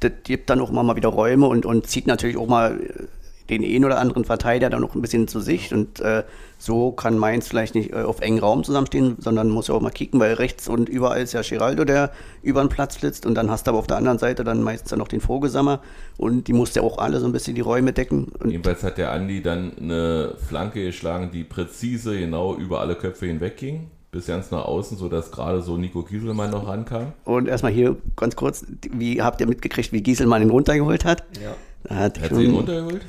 [0.00, 3.04] Das gibt dann auch mal wieder Räume und, und zieht natürlich auch mal äh,
[3.50, 5.72] den einen oder anderen Verteidiger dann noch ein bisschen zu Sicht.
[5.72, 6.22] Und äh,
[6.58, 9.90] so kann Mainz vielleicht nicht äh, auf engen Raum zusammenstehen, sondern muss ja auch mal
[9.90, 13.26] kicken, weil rechts und überall ist ja Giraldo, der über den Platz flitzt.
[13.26, 15.80] Und dann hast du aber auf der anderen Seite dann meistens dann noch den Vogelsammer.
[16.16, 18.32] Und die muss ja auch alle so ein bisschen die Räume decken.
[18.38, 23.26] Und Jedenfalls hat der Andi dann eine Flanke geschlagen, die präzise genau über alle Köpfe
[23.26, 27.12] hinweg ging, bis ganz nach außen, sodass gerade so Nico Kieselmann noch rankam.
[27.24, 31.24] Und erstmal hier ganz kurz, wie habt ihr mitgekriegt, wie Gieselmann ihn runtergeholt hat?
[31.42, 31.56] Ja.
[31.88, 33.02] Hat Hat sie ihn runtergeholt?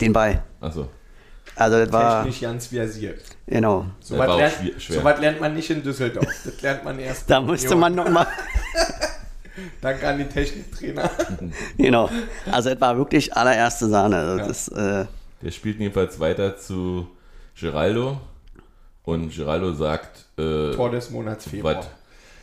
[0.00, 0.42] Den Ball.
[0.60, 0.88] Achso.
[1.56, 3.20] Also das war, Technisch ganz versiert.
[3.46, 3.86] genau.
[4.00, 6.26] So was lernt, so was lernt man nicht in Düsseldorf.
[6.44, 7.30] Das lernt man erst.
[7.30, 8.26] Da musste man nochmal,
[9.80, 11.08] Danke an den Techniktrainer.
[11.78, 12.10] genau.
[12.50, 14.16] Also es war wirklich allererste Sahne.
[14.16, 14.46] Also Ja.
[14.48, 15.06] Das, äh,
[15.42, 17.06] Der spielt jedenfalls weiter zu
[17.58, 18.20] Geraldo
[19.04, 21.76] und Geraldo sagt, äh, Tor des Monats Februar.
[21.76, 21.86] was,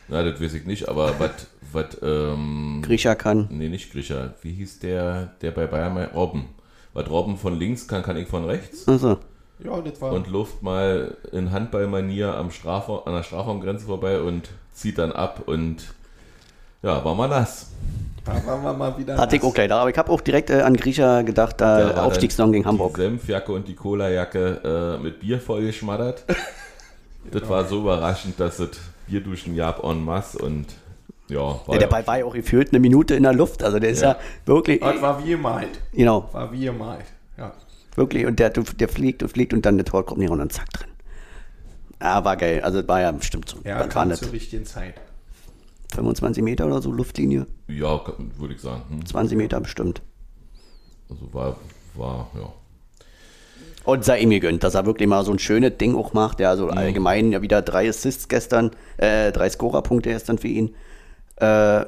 [0.08, 1.30] na, das weiß ich nicht, aber was,
[1.72, 3.46] was, ähm, Grisha kann.
[3.50, 6.48] nee, nicht Grisha, wie hieß der, der bei Bayern, mal- Robben.
[6.94, 8.86] Was Robben von links kann, kann ich von rechts.
[8.86, 9.18] Also,
[9.64, 10.12] Ja, das war.
[10.12, 15.42] und luft mal in Handballmanier am Strafraum, an der Strafraumgrenze vorbei und zieht dann ab
[15.46, 15.94] und
[16.82, 17.68] ja, war mal nass.
[18.24, 19.16] da waren wir mal wieder.
[19.16, 19.78] hatte ich auch gleich da.
[19.80, 22.64] Aber ich habe auch direkt äh, an Grisha gedacht, Da da war dann Aufstiegssong gegen
[22.64, 22.96] Die Hamburg.
[22.96, 26.24] Senfjacke und die Colajacke äh, mit Bier vollgeschmattert.
[27.30, 28.70] Das war so überraschend, dass es
[29.06, 30.66] Bierduschen gab en masse und
[31.32, 33.62] ja, war Ja, der war ja auch gefühlt eine Minute in der Luft.
[33.62, 34.18] Also der ist ja, Ja.
[34.46, 35.80] wirklich, Das war wie gemalt.
[35.92, 37.06] genau, War wie gemalt.
[37.38, 37.52] Ja.
[37.96, 38.26] wirklich.
[38.26, 40.70] Und der, der fliegt und fliegt und dann der Tor kommt nicht und dann zack
[40.70, 40.88] drin.
[42.00, 42.60] Ja, war geil.
[42.62, 43.58] Also das war ja bestimmt so.
[43.64, 44.20] Ja, kam das?
[44.20, 44.94] zur richtigen Zeit.
[45.94, 47.46] 25 Meter oder so Luftlinie?
[47.68, 48.00] ja,
[48.38, 48.82] würde ich sagen.
[48.88, 49.06] Hm.
[49.06, 50.00] 20 Meter bestimmt.
[51.10, 51.56] Also war,
[51.94, 52.52] war, ja.
[53.84, 56.40] Und sei ihm gegönnt, dass er wirklich mal so ein schönes Ding auch macht.
[56.40, 60.74] Ja, also allgemein ja wieder drei Assists gestern, äh, drei Scorerpunkte gestern für ihn.
[61.36, 61.84] Äh,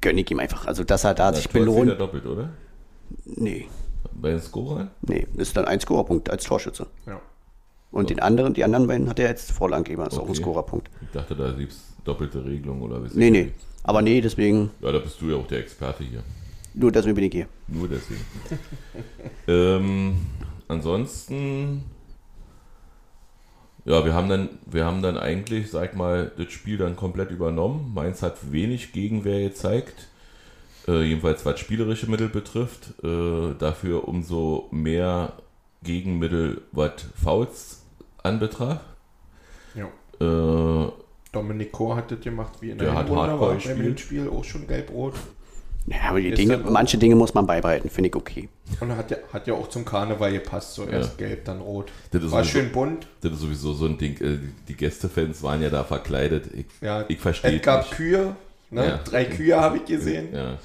[0.00, 0.66] gönn ich ihm einfach.
[0.66, 2.00] Also, dass er da Der sich Tor ist wieder belohnt.
[2.00, 2.50] doppelt, oder?
[3.24, 3.66] Nee,
[4.14, 4.90] Bei den Scorern?
[5.02, 6.86] nee, ist dann ein Scorerpunkt als Torschütze.
[7.06, 7.20] Ja.
[7.90, 10.40] Und den anderen, die anderen beiden hat er jetzt Vorlandgeber, ist auch ein Okay.
[10.42, 10.90] Scorerpunkt.
[11.00, 13.52] Ich dachte, da gibt es doppelte Regelung oder was Nee, nee.
[13.82, 16.22] Aber nee, deswegen, Ja, da bist du ja auch der Experte hier.
[16.74, 17.46] nur deswegen bin ich hier.
[17.66, 18.20] Nur deswegen.
[19.48, 20.16] ähm,
[20.68, 21.84] ansonsten,
[23.88, 27.92] ja, wir haben dann, wir haben dann eigentlich, sag mal, das Spiel dann komplett übernommen.
[27.94, 30.08] Mainz hat wenig Gegenwehr gezeigt,
[30.86, 33.02] äh, jedenfalls was spielerische Mittel betrifft.
[33.02, 35.32] Äh, dafür umso mehr
[35.82, 37.82] Gegenmittel, was Fouls
[38.22, 38.80] anbetraf.
[39.74, 39.86] ja.
[40.20, 40.92] Äh,
[41.32, 43.78] Dominik Kor hat das gemacht wie in Der hat Hinrunde, Hardcore gespielt.
[43.78, 45.14] Hinspiel auch schon gelb-rot.
[45.90, 48.48] Ja, aber die Ist Dinge, dann- manche Dinge muss man beibehalten, finde ich okay.
[48.80, 51.90] Und hat ja, hat ja auch zum Karneval gepasst, so erst gelb, dann rot.
[52.10, 53.06] Das ist War sowieso- schön bunt.
[53.22, 54.16] das ist sowieso so ein Ding.
[54.20, 56.44] Äh, die Gästefans waren ja da verkleidet.
[56.54, 57.92] Ich, Ja, ich verstehe Es gab nicht.
[57.92, 58.36] Kühe,
[58.70, 58.86] ne?
[58.86, 58.98] Ja.
[59.04, 60.28] drei Kühe habe ich gesehen.
[60.34, 60.58] Ja,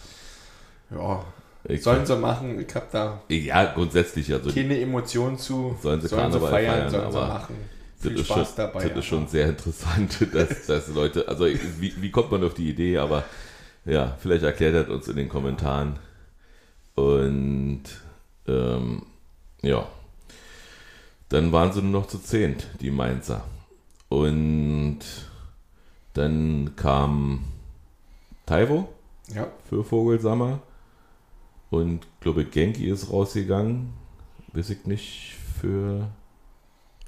[0.92, 1.24] Ja,
[1.66, 2.60] ich sollen sie machen.
[2.60, 5.76] Ich habe da Ja, grundsätzlich, also keine Emotionen zu.
[5.82, 7.56] Sollen sie Karneval feiern, sollen sie aber machen.
[8.02, 8.80] das Viel ist, Spaß schon, dabei.
[8.82, 11.46] das aber- ist schon sehr interessant, dass, dass Leute, also
[11.80, 13.24] wie, wie kommt man auf die Idee, aber
[13.86, 16.00] ja, vielleicht erklärt er uns in den Kommentaren.
[16.96, 17.84] Und
[18.48, 19.04] ähm,
[19.62, 19.88] ja,
[21.30, 23.44] dann waren sie nur noch zu zehnt, die Mainzer.
[24.10, 25.00] Und
[26.14, 27.46] dann kam
[28.46, 28.88] Taiwo
[29.34, 30.62] Ja, für Vogelsammer
[31.72, 33.94] und glaube Genki ist rausgegangen,
[34.54, 36.10] weiß ich nicht, für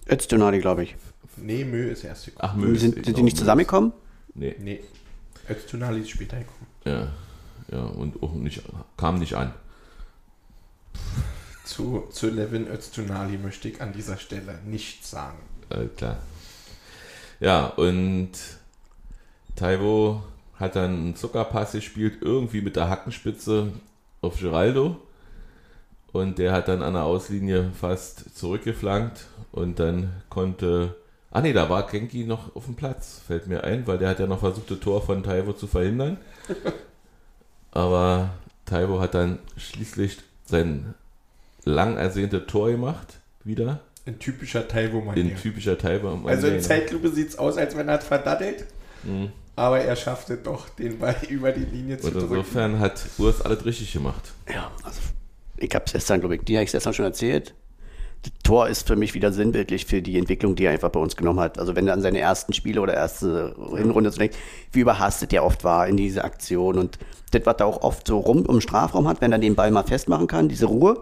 [0.09, 0.95] Öztunadi, glaube ich.
[1.37, 2.49] nee, Mö ist erst gekommen.
[2.51, 2.81] Ach, Mös.
[2.81, 3.91] Sind, sind die nicht zusammengekommen?
[4.33, 4.79] Nee, Nee,
[5.47, 6.64] Öztunali ist später gekommen.
[6.85, 7.07] Ja.
[7.71, 8.61] Ja, und auch nicht,
[8.95, 9.51] kam nicht an.
[11.63, 15.39] Zu, zu Levin Öztunali möchte ich an dieser Stelle nichts sagen.
[15.69, 16.17] Äh, klar.
[17.39, 18.31] Ja, und
[19.55, 20.23] Taiwo
[20.59, 23.73] hat dann einen Zuckerpass gespielt, irgendwie mit der Hackenspitze
[24.21, 24.97] auf Geraldo.
[26.13, 30.95] Und der hat dann an der Auslinie fast zurückgeflankt und dann konnte.
[31.35, 34.19] Ah nee, da war Genki noch auf dem Platz, fällt mir ein, weil der hat
[34.19, 36.15] ja noch versucht, das Tor von Taiwo zu verhindern.
[37.71, 38.29] Aber
[38.65, 40.93] Taiwo hat dann schließlich sein
[41.65, 43.81] lang ersehnte Tor gemacht, wieder.
[44.05, 45.23] Ein typischer Taiwo-Manier.
[45.23, 46.25] In typischer Taiwo.
[46.25, 48.65] Also in Zeitlupe sieht es aus, als wenn er es verdattelt.
[49.03, 49.33] Mhm.
[49.57, 52.35] Aber er schaffte doch, den Ball über die Linie zu Und drücken.
[52.35, 54.31] insofern hat Urs alles richtig gemacht.
[54.49, 55.01] Ja, also
[55.57, 57.53] ich habe es gestern, glaube ich, dir habe ich gestern schon erzählt.
[58.25, 61.15] Das Tor ist für mich wieder sinnbildlich für die Entwicklung, die er einfach bei uns
[61.15, 61.59] genommen hat.
[61.59, 64.35] Also wenn er an seine ersten Spiele oder erste Hinrunde so denkt,
[64.71, 66.97] wie überhastet er oft war in diese Aktion und
[67.31, 69.83] das, was er auch oft so rum im Strafraum hat, wenn er den Ball mal
[69.83, 71.01] festmachen kann, diese Ruhe.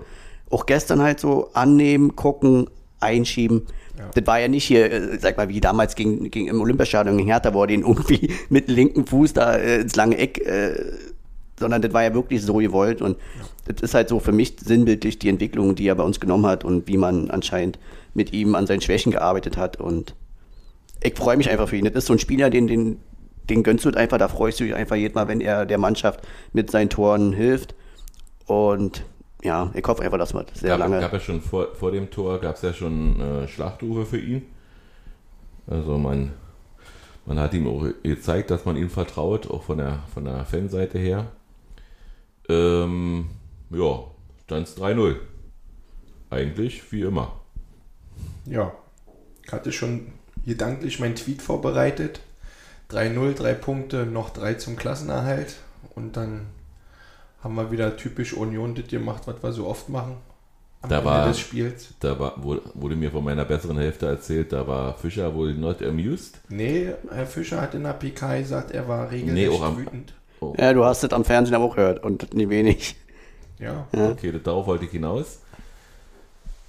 [0.50, 2.68] Auch gestern halt so annehmen, gucken,
[3.00, 3.68] einschieben.
[4.16, 7.30] Das war ja nicht hier, äh, sag mal, wie damals gegen, gegen im Olympiastadion gegen
[7.30, 10.74] Hertha, wo er den irgendwie mit linken Fuß da äh, ins lange Eck äh,
[11.60, 13.18] sondern das war ja wirklich so gewollt und
[13.66, 16.63] das ist halt so für mich sinnbildlich die Entwicklung, die er bei uns genommen hat
[16.66, 17.80] und wie man anscheinend
[18.13, 20.16] mit ihm an seinen Schwächen gearbeitet hat und
[21.02, 21.86] ich freue mich einfach für ihn.
[21.86, 22.98] Das ist so ein Spieler, den, den,
[23.50, 26.22] den gönnst du einfach, da freust du dich einfach jedes Mal, wenn er der Mannschaft
[26.54, 27.76] mit seinen Toren hilft
[28.46, 29.04] und
[29.44, 31.00] ja, ich hoffe einfach, dass wir das sehr gab, lange...
[31.00, 34.44] gab ja schon vor, vor dem Tor, gab es ja schon äh, Schlachtrufe für ihn.
[35.68, 36.32] Also man,
[37.26, 40.98] man hat ihm auch gezeigt, dass man ihm vertraut, auch von der, von der Fanseite
[40.98, 41.28] her.
[42.50, 43.30] Ähm,
[43.70, 44.04] ja,
[44.44, 45.16] stand es 3-0.
[46.30, 47.32] Eigentlich wie immer.
[48.46, 48.72] Ja,
[49.46, 50.08] ich hatte schon
[50.46, 52.20] gedanklich meinen Tweet vorbereitet.
[52.92, 55.56] 3-0, drei Punkte, noch drei zum Klassenerhalt.
[55.96, 56.48] Und dann
[57.42, 60.18] haben wir wieder typisch Union das gemacht, was wir so oft machen.
[60.82, 61.90] Am Da Ende war- des Spiels.
[62.02, 62.62] Da war, wurde,
[62.98, 66.40] mir von meiner besseren Hälfte erzählt, da war Fischer wohl not amused.
[66.50, 70.14] Nee, Herr Fischer hat in der PK gesagt, er war regelrecht Nee, auch am- wütend.
[70.52, 72.96] Oh, Ja, du hast das am Fernsehen aber auch gehört und nie wenig.
[73.60, 73.88] Ja.
[73.94, 75.40] okay, darauf wollte ich hinaus.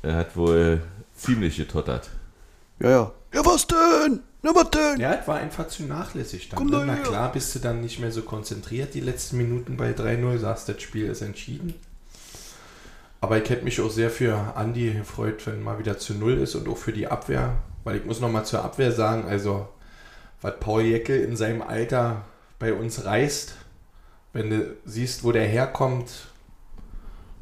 [0.03, 0.83] Er hat wohl
[1.17, 2.11] ziemlich getottert.
[2.79, 3.13] Ja, ja.
[3.33, 4.21] Ja, was denn?
[4.43, 5.01] Na, was denn?
[5.01, 6.59] Ja, es war einfach zu nachlässig dann.
[6.59, 6.85] Komm Ne?
[6.87, 7.03] Na her.
[7.03, 10.81] klar, bist du dann nicht mehr so konzentriert die letzten Minuten bei 3-0, sagst, das
[10.83, 11.75] Spiel ist entschieden.
[13.21, 16.55] Aber ich hätte mich auch sehr für Andi gefreut, wenn mal wieder zu Null ist
[16.55, 17.57] und auch für die Abwehr.
[17.83, 19.67] Weil ich muss nochmal zur Abwehr sagen, also
[20.43, 22.27] was Paul Jeckel in seinem Alter
[22.59, 23.55] bei uns reißt,
[24.35, 26.11] wenn du siehst, wo der herkommt,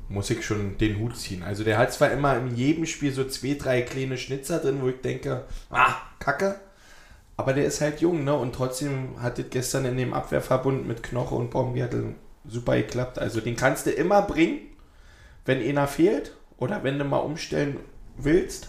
[0.09, 1.43] muss ich schon den Hut ziehen.
[1.43, 4.89] Also der hat zwar immer in jedem Spiel so zwei, drei kleine Schnitzer drin, wo
[4.89, 6.61] ich denke, ah, kacke.
[7.37, 8.35] Aber der ist halt jung, ne?
[8.35, 12.15] Und trotzdem hat es gestern in dem Abwehrverbund mit Knoche und Baumgärtel
[12.47, 13.19] super geklappt.
[13.19, 14.61] Also den kannst du immer bringen,
[15.47, 17.79] wenn einer fehlt oder wenn du mal umstellen
[18.19, 18.69] willst.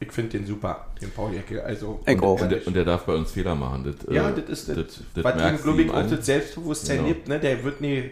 [0.00, 1.64] Ich finde den super, den Paul Jecke.
[1.64, 2.40] Also, auch.
[2.40, 3.84] Und der, und der darf bei uns Fehler machen.
[3.84, 6.96] Das, ja, äh, das ist das, das, das was ihm, glaube ich, auch das Selbstbewusstsein
[6.98, 7.08] Genau.
[7.08, 7.28] gibt.
[7.28, 7.38] Ne?
[7.40, 8.10] Der wird nie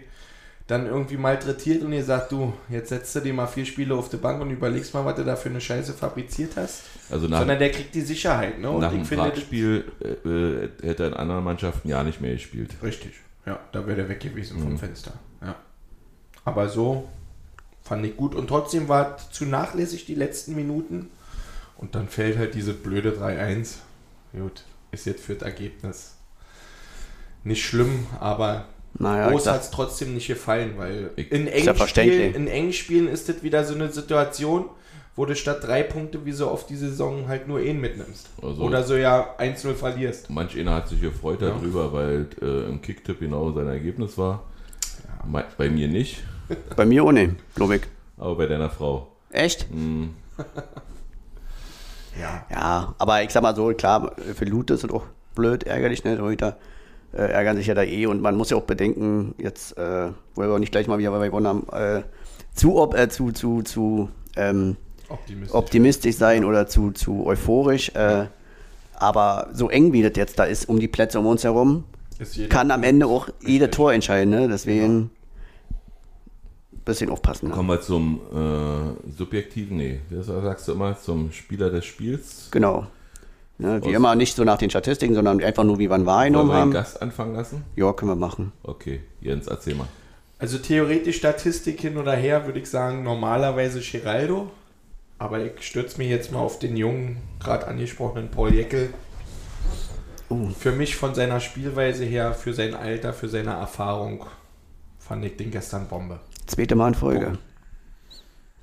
[0.68, 4.08] dann irgendwie malträtiert und ihr sagt, du, jetzt setzt du dir mal vier Spiele auf
[4.08, 6.82] die Bank und überlegst mal, was du da für eine Scheiße fabriziert hast.
[7.10, 8.58] Also nach, Sondern der kriegt die Sicherheit.
[8.60, 8.70] Ne?
[8.70, 12.02] Und nach dem ich finde, das- Pragspiel äh, äh, hätte er in anderen Mannschaften ja
[12.04, 12.70] nicht mehr gespielt.
[12.82, 13.12] Richtig,
[13.44, 14.62] ja, da wäre der weg gewesen Mhm.
[14.62, 15.12] vom Fenster.
[15.44, 15.56] Ja.
[16.44, 17.08] Aber so
[17.82, 21.10] fand ich gut und trotzdem war es zu nachlässig die letzten Minuten
[21.76, 23.76] und dann fällt halt diese blöde 3-1.
[24.32, 26.16] Gut, ist jetzt für das Ergebnis
[27.44, 28.66] nicht schlimm, aber
[28.98, 31.86] Naja, Groß hat es trotzdem nicht gefallen, weil in ja engen.
[31.88, 34.66] Spielen, in engen Spielen ist das wieder so eine Situation,
[35.16, 38.28] wo du statt drei Punkte wie so oft die Saison halt nur einen mitnimmst.
[38.40, 40.30] Also- Oder so ja 1-0 verlierst.
[40.30, 41.48] Manch einer hat sich gefreut Ja.
[41.48, 44.44] darüber, weil äh, im Kicktipp genau sein Ergebnis war.
[45.26, 46.22] Me- Bei mir nicht,
[46.76, 47.82] bei mir ohne, glaube ich.
[48.18, 49.08] aber bei deiner Frau.
[49.30, 49.68] Echt?
[49.70, 50.14] Hm,
[52.20, 52.46] Ja.
[52.50, 56.16] Ja, aber ich sag mal so, klar, für Lute ist es auch blöd, ärgerlich, ne?
[56.16, 56.56] Torhüter
[57.12, 59.80] äh, ärgern sich ja da eh und man muss ja auch bedenken, jetzt, äh,
[60.34, 62.02] wollen wir auch nicht gleich mal wieder bei gewonnen haben, äh,
[62.54, 64.76] zu, ob, äh, zu, zu, zu ähm,
[65.08, 65.54] Optimistisch.
[65.54, 67.90] optimistisch sein oder zu, zu euphorisch.
[67.94, 68.26] Äh,
[68.94, 71.84] aber so eng wie das jetzt da ist, um die Plätze um uns herum,
[72.48, 73.70] kann am Ende auch jeder Richtig.
[73.76, 74.30] Tor entscheiden.
[74.30, 74.48] Ne?
[74.48, 75.10] Deswegen ein
[76.84, 77.48] bisschen aufpassen.
[77.48, 77.54] Ne?
[77.54, 82.48] kommen wir zum äh, subjektiven, nee, das sagst du immer, zum Spieler des Spiels.
[82.50, 82.86] Genau.
[83.58, 86.04] Ne, wie Aus- immer nicht so nach den Statistiken, sondern einfach nur, wie wir ihn
[86.04, 86.70] Wollen wahrgenommen wir den haben.
[86.72, 87.64] Gast anfangen lassen?
[87.76, 88.52] Ja, können wir machen.
[88.62, 89.86] Okay, Jens, erzähl mal.
[90.38, 94.50] Also theoretisch Statistik hin oder her würde ich sagen, normalerweise Geraldo.
[95.18, 98.92] Aber ich stürze mich jetzt mal auf den jungen, gerade angesprochenen Paul Jeckel.
[100.28, 100.48] Oh.
[100.58, 104.24] Für mich von seiner Spielweise her, für sein Alter, für seine Erfahrung,
[104.98, 106.18] fand ich den gestern Bombe.
[106.46, 107.38] Zweite Mal in Folge.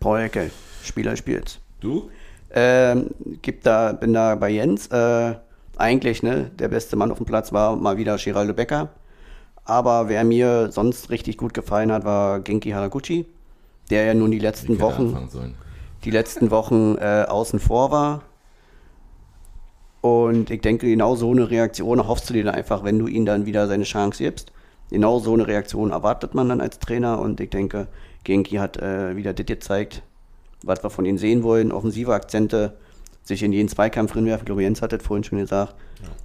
[0.02, 0.52] Eckel,
[0.84, 1.60] Spieler spielt.
[1.80, 2.10] Du?
[2.52, 3.12] Ähm,
[3.42, 4.88] gibt da, bin da bei Jens.
[4.88, 5.36] Äh,
[5.78, 8.90] eigentlich, ne, der beste Mann auf dem Platz war mal wieder Geraldo Becker.
[9.66, 13.26] Aber wer mir sonst richtig gut gefallen hat, war Genki Haraguchi,
[13.90, 15.30] der ja nun die letzten Wochen,
[16.04, 18.24] die letzten Wochen äh, außen vor war.
[20.02, 23.26] Und ich denke, genau so eine Reaktion hoffst du dir dann einfach, wenn du ihm
[23.26, 24.52] dann wieder seine Chance gibst.
[24.90, 27.20] Genau so eine Reaktion erwartet man dann als Trainer.
[27.20, 27.88] Und ich denke,
[28.24, 30.02] Genki hat äh, wieder das gezeigt,
[30.64, 31.72] was wir von ihm sehen wollen.
[31.72, 32.78] Offensive Akzente,
[33.24, 34.44] sich in jeden Zweikampf reinwerfen.
[34.44, 35.76] Ich glaube, Jens hat das vorhin schon gesagt.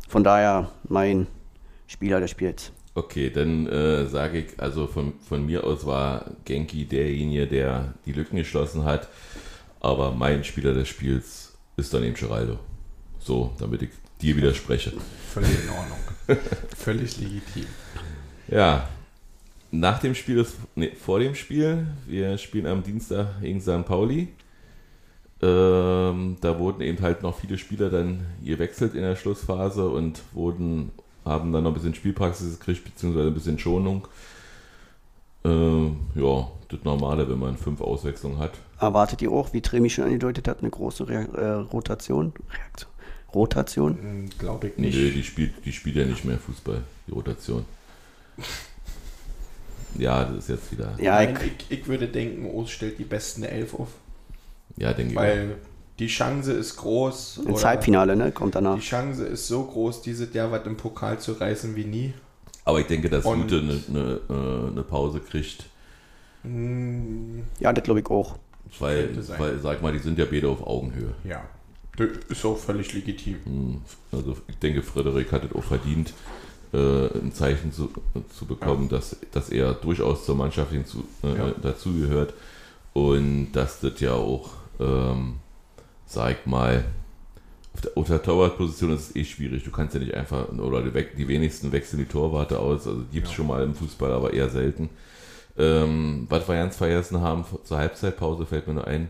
[0.08, 1.26] Von daher mein
[1.86, 2.72] Spieler des Spiels.
[2.94, 8.12] Okay, dann äh, sage ich, also von, von mir aus war Genki derjenige, der die
[8.12, 9.08] Lücken geschlossen hat.
[9.80, 12.58] Aber mein Spieler des Spiels ist dann eben Geraldo.
[13.18, 14.92] So, damit ich dir widerspreche.
[15.32, 15.98] Völlig in Ordnung.
[16.76, 17.66] Völlig legitim.
[18.48, 18.88] Ja,
[19.70, 23.84] nach dem Spiel ist, nee, vor dem Spiel, wir spielen am Dienstag gegen St.
[23.84, 24.28] Pauli.
[25.42, 30.92] Ähm, da wurden eben halt noch viele Spieler dann gewechselt in der Schlussphase und wurden,
[31.24, 34.06] haben dann noch ein bisschen Spielpraxis gekriegt, beziehungsweise ein bisschen Schonung.
[35.44, 38.52] Äh, ja, das Normale, wenn man fünf Auswechslungen hat.
[38.80, 42.32] Erwartet ihr auch, wie Tremi schon angedeutet hat, eine große Rea äh, Rotation?
[42.50, 42.90] Reaktion?
[43.34, 43.98] Rotation?
[43.98, 44.96] Hm, Glaube ich nicht.
[44.96, 47.64] Nee, die spielt, die spielt ja nicht mehr Fußball, die Rotation.
[49.98, 50.94] Ja, das ist jetzt wieder.
[50.98, 51.30] Ja, ich,
[51.68, 53.88] ich, ich würde denken, Ost stellt die besten Elf auf.
[54.76, 55.18] Ja, denke ich.
[55.18, 55.22] auch.
[55.22, 55.56] Weil
[56.00, 57.42] die Chance ist groß.
[57.46, 58.32] ins Halbfinale, ne?
[58.32, 58.74] Kommt danach.
[58.74, 62.14] Die Chance ist so groß, diese der was im Pokal zu reißen wie nie.
[62.64, 65.64] Aber ich denke, dass Ute eine, äh, eine Pause kriegt.
[66.42, 68.36] Hm, Ja, das glaube ich auch.
[68.80, 71.14] Weil, weil, sag mal, die sind ja beide auf Augenhöhe.
[71.24, 71.42] ja.
[71.96, 73.36] Das ist auch völlig legitim.
[73.44, 76.12] Hm, Also ich denke, Frederik hat es auch verdient,
[76.78, 77.90] ein Zeichen zu,
[78.36, 81.50] zu bekommen, dass, dass er durchaus zur Mannschaft hinzu, äh, Ja.
[81.62, 82.34] dazugehört.
[82.92, 85.34] Und dass das ja auch, ähm,
[86.06, 86.84] sag ich mal,
[87.74, 89.64] auf der, auf der Torwartposition ist es eh schwierig.
[89.64, 92.86] Du kannst ja nicht einfach, oder die, die wenigsten wechseln die Torwarte aus.
[92.86, 93.36] Also gibt es Ja.
[93.36, 94.90] schon mal im Fußball, aber eher selten.
[95.56, 99.08] Ähm, was wir ganz vergessen haben, zur Halbzeitpause fällt mir nur ein,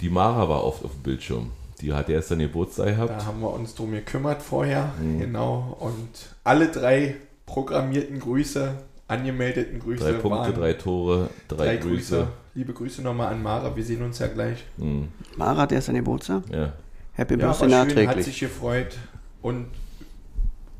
[0.00, 1.50] die Mara war oft auf dem Bildschirm.
[1.82, 3.10] Die hat erst dann Geburtstag gehabt.
[3.10, 4.92] Da haben wir uns drum gekümmert vorher.
[5.00, 5.18] Mhm.
[5.18, 5.76] Genau.
[5.80, 6.08] Und
[6.44, 8.74] alle drei programmierten Grüße,
[9.08, 12.16] angemeldeten Grüße Drei Punkte, waren drei Tore, drei, drei Grüße.
[12.18, 12.28] Grüße.
[12.54, 13.74] Liebe Grüße nochmal an Mara.
[13.74, 14.64] Wir sehen uns ja gleich.
[14.76, 15.08] Mhm.
[15.36, 16.44] Mara, der ist an Geburtstag.
[16.50, 16.72] Ja.
[17.14, 18.24] Happy Ja, Birthday schön, hat nachträglich.
[18.26, 18.96] sich gefreut
[19.42, 19.66] und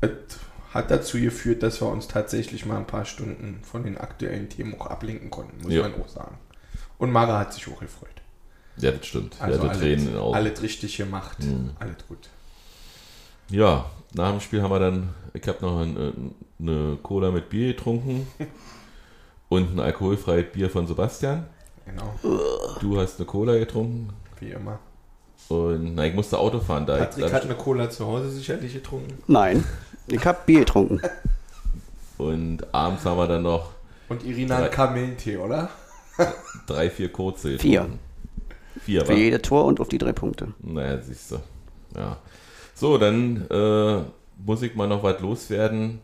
[0.01, 0.09] es
[0.73, 4.79] hat dazu geführt, dass wir uns tatsächlich mal ein paar Stunden von den aktuellen Themen
[4.79, 5.83] auch ablenken konnten, muss Ja.
[5.83, 6.37] man auch sagen.
[6.97, 8.09] Und Mara hat sich auch gefreut.
[8.77, 9.35] Ja, das stimmt.
[9.39, 10.35] Also hatte Tränen in den Augen.
[10.35, 11.71] alles richtig gemacht, Mhm.
[11.79, 12.29] alles gut.
[13.49, 16.13] Ja, nach dem Spiel haben wir dann, ich habe noch eine,
[16.59, 18.27] eine Cola mit Bier getrunken
[19.49, 21.45] und ein alkoholfreies Bier von Sebastian.
[21.85, 22.15] Genau,
[22.79, 24.09] Du hast eine Cola getrunken
[24.39, 24.79] wie immer.
[25.49, 26.85] und na, ich musste Auto fahren.
[26.85, 29.17] Da Patrick ich, hat eine Cola zu Hause sicherlich getrunken.
[29.27, 29.63] Nein,
[30.07, 31.01] ich habe Bier getrunken.
[32.17, 33.71] und abends haben wir dann noch
[34.09, 34.63] Und Irina Drei.
[34.63, 35.69] einen Kamillentee, oder?
[36.67, 37.81] drei, vier kurze Vier.
[37.81, 37.99] getrunken.
[38.81, 39.17] Vier, Für war.
[39.17, 40.53] jede Tor und auf die drei Punkte.
[40.61, 41.39] Naja, siehst du.
[41.95, 42.17] Ja.
[42.73, 44.01] So, dann äh,
[44.43, 45.99] muss ich mal noch was loswerden,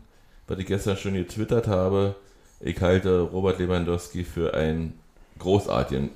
[0.46, 2.14] was ich gestern schon getwittert habe.
[2.60, 4.98] Ich halte Robert Lewandowski für einen
[5.38, 6.10] großartigen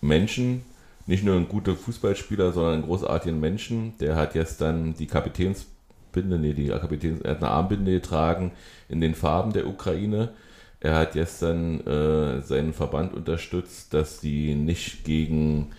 [0.00, 0.64] Menschen.
[1.06, 3.94] Nicht nur ein guter Fußballspieler, sondern einen großartigen Menschen.
[4.00, 8.52] Der hat gestern die Kapitänsbinde, nee, die Kapitäns, er hat eine Armbinde getragen
[8.88, 10.30] in den Farben der Ukraine.
[10.80, 15.72] Er hat gestern äh, seinen Verband unterstützt, dass die nicht gegen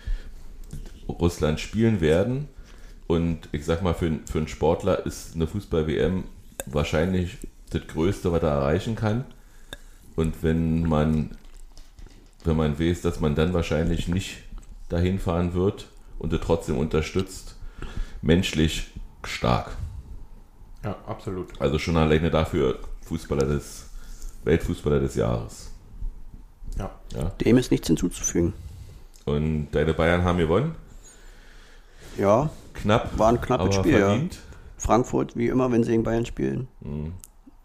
[1.08, 2.48] Russland spielen werden.
[3.06, 6.24] Und ich sag mal, für, für einen Sportler ist eine Fußball-WM
[6.66, 7.38] wahrscheinlich
[7.70, 9.24] das Größte, was er erreichen kann.
[10.16, 11.30] Und wenn man,
[12.44, 14.38] wenn man weiß, dass man dann wahrscheinlich nicht
[14.88, 15.86] dahin fahren wird
[16.18, 17.56] und er trotzdem unterstützt,
[18.20, 18.88] menschlich
[19.24, 19.76] stark.
[20.84, 21.48] Ja, absolut.
[21.60, 23.87] Also schon alleine dafür Fußballer des
[24.44, 25.72] Weltfußballer des Jahres.
[26.78, 26.90] Ja.
[27.14, 27.30] Ja.
[27.44, 28.52] Dem ist nichts hinzuzufügen.
[29.24, 30.74] Und deine Bayern haben gewonnen.
[32.16, 33.18] Ja, Knapp.
[33.18, 34.18] War ein knappes Spiel, ja.
[34.76, 37.12] Frankfurt, wie immer, wenn sie gegen Bayern spielen, Mhm.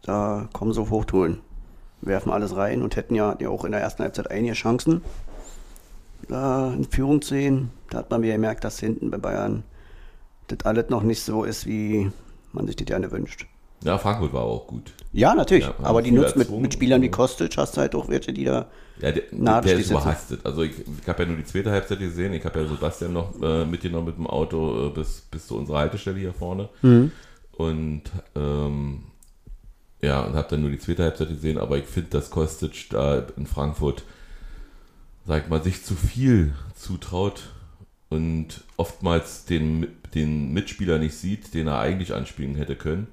[0.02, 1.40] da kommen sie auf Hochtouren.
[2.02, 5.02] Werfen alles rein und hätten ja, ja auch in der ersten Halbzeit einige Chancen,
[6.28, 7.70] da in Führung zu gehen.
[7.90, 9.64] Da hat man wieder gemerkt, dass hinten bei Bayern
[10.48, 12.12] das alles noch nicht so ist, wie
[12.52, 13.48] man sich das gerne wünscht.
[13.84, 14.92] Ja, Frankfurt war auch gut.
[15.12, 15.66] Ja, natürlich.
[15.66, 18.46] Ja, aber die nutzt mit, mit Spielern wie Kostic hast du halt auch welche, die
[18.46, 18.68] da.
[19.00, 20.46] Ja, der, Na, der ist überhastet.
[20.46, 20.72] Also ich,
[21.02, 22.34] ich habe ja nur die zweite Halbzeit gesehen.
[22.34, 25.80] Ich habe ja Sebastian noch äh, mitgenommen mit dem Auto äh, bis, bis zu unserer
[25.80, 26.70] Haltestelle hier vorne.
[27.52, 28.04] Und
[28.36, 29.04] ähm,
[30.02, 31.58] ja, und habe dann nur die zweite Halbzeit gesehen.
[31.58, 34.04] Aber ich finde, dass Kostic da in Frankfurt,
[35.26, 37.50] sag mal, sich zu viel zutraut
[38.10, 43.08] und oftmals den, den Mitspieler nicht sieht, den er eigentlich anspielen hätte können.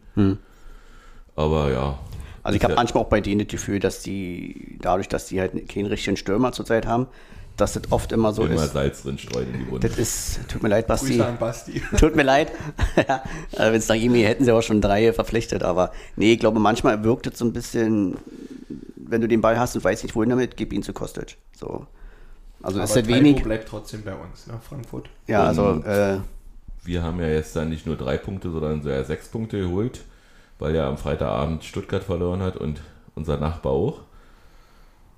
[1.36, 1.98] Aber ja.
[2.42, 5.40] Also ich habe ja- manchmal auch bei denen das Gefühl, dass die, dadurch, dass die
[5.40, 7.06] halt keinen richtigen Stürmer zurzeit haben,
[7.56, 8.72] dass das oft immer so immer ist.
[8.72, 9.86] Salz drin streuen in die Wunde.
[9.88, 11.08] Das ist, tut mir leid, Basti.
[11.08, 11.82] Grüße an Basti.
[11.98, 12.50] Tut mir leid.
[12.96, 13.22] ja,
[13.58, 15.62] wenn es nach ihm hätten sie auch schon drei verpflichtet.
[15.62, 18.16] Aber nee, ich glaube, manchmal wirkt es so ein bisschen,
[18.96, 21.36] wenn du den Ball hast und weißt nicht, wohin damit, gib ihn zu Kostic.
[21.54, 21.86] So.
[22.62, 23.42] Also Aber ist das Taibo wenig.
[23.42, 24.54] bleibt trotzdem bei uns, ne?
[24.66, 25.10] Frankfurt.
[25.26, 26.16] Ja, also Und- äh,
[26.84, 30.00] wir haben ja jetzt dann nicht nur drei Punkte, sondern sogar sechs Punkte geholt.
[30.60, 32.80] Weil er am Freitagabend Stuttgart verloren hat und
[33.16, 34.00] unser Nachbar auch.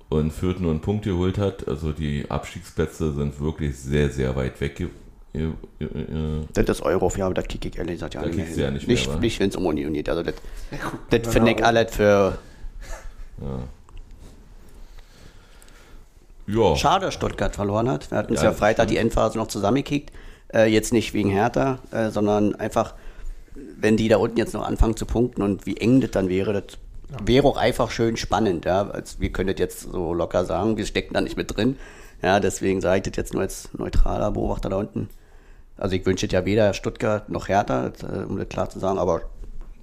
[0.08, 1.66] Und Fürth nur einen Punkt geholt hat.
[1.68, 4.76] Also die Abstiegsplätze sind wirklich sehr, sehr weit weg.
[4.76, 4.88] ge-
[6.52, 8.46] Das ist Euro, ja, aber das kicke ich ehrlich gesagt ja Da nicht mehr.
[8.46, 8.74] ja hin.
[8.74, 10.08] nicht mehr, nicht, nicht wenn es um Union geht.
[10.10, 10.34] Also das,
[11.10, 12.36] das finde ich alles für
[16.46, 18.10] Ja, schade, dass Stuttgart verloren hat.
[18.10, 18.90] Wir hatten uns Ja, ja, Freitag stimmt.
[18.90, 20.10] die Endphase noch zusammengekickt.
[20.52, 22.94] Äh, jetzt nicht wegen Hertha, äh, sondern einfach,
[23.54, 26.52] wenn die da unten jetzt noch anfangen zu punkten und wie eng das dann wäre,
[26.52, 26.78] das
[27.24, 28.64] wäre auch einfach schön spannend.
[28.64, 28.88] Ja?
[28.88, 31.76] Also wir können das jetzt so locker sagen, wir stecken da nicht mit drin.
[32.22, 35.08] Ja, deswegen sage ich das jetzt nur als neutraler Beobachter da unten.
[35.76, 38.78] Also ich wünsche es ja weder Stuttgart noch Hertha, das, äh, um das klar zu
[38.78, 39.22] sagen, aber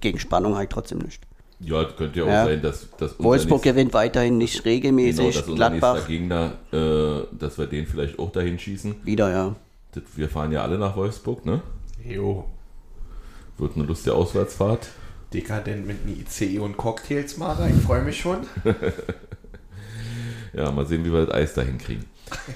[0.00, 1.22] gegen Spannung habe ich trotzdem nicht.
[1.60, 2.44] ja könnte ja auch Ja.
[2.46, 5.34] sein, dass, dass unser Wolfsburg gewinnt weiterhin nicht genau, regelmäßig.
[5.36, 8.94] dass unser Gladbach nächster Gegner, äh, dass wir den vielleicht auch dahin schießen.
[9.04, 9.54] wieder, ja.
[9.92, 11.60] Das, wir fahren ja alle nach Wolfsburg, ne?
[12.08, 12.46] Jo.
[13.60, 14.88] Wird eine lustige Auswärtsfahrt.
[15.34, 17.68] Dekadent mit einem ICE und Cocktails, Mara.
[17.68, 18.46] Ich freue mich schon.
[20.52, 22.04] Ja, mal sehen, wie wir das Eis dahin kriegen.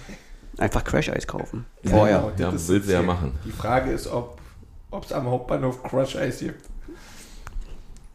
[0.58, 1.64] Einfach Crash-Eis kaufen.
[1.82, 2.32] Genau, Vorher.
[2.38, 3.38] Ja, das ist will sie ja machen.
[3.44, 4.40] Die Frage ist, ob
[5.04, 6.64] es am Hauptbahnhof Crush Eis gibt.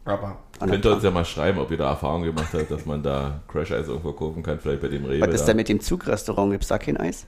[0.04, 3.02] Aber Könnt ihr uns ja mal schreiben, ob ihr da Erfahrung gemacht habt, dass man
[3.02, 5.26] da Crash Eis irgendwo kaufen kann, vielleicht bei dem Rewe.
[5.26, 5.46] Was ist da.
[5.46, 6.52] denn mit dem Zugrestaurant?
[6.52, 7.26] Gibt es da kein Eis?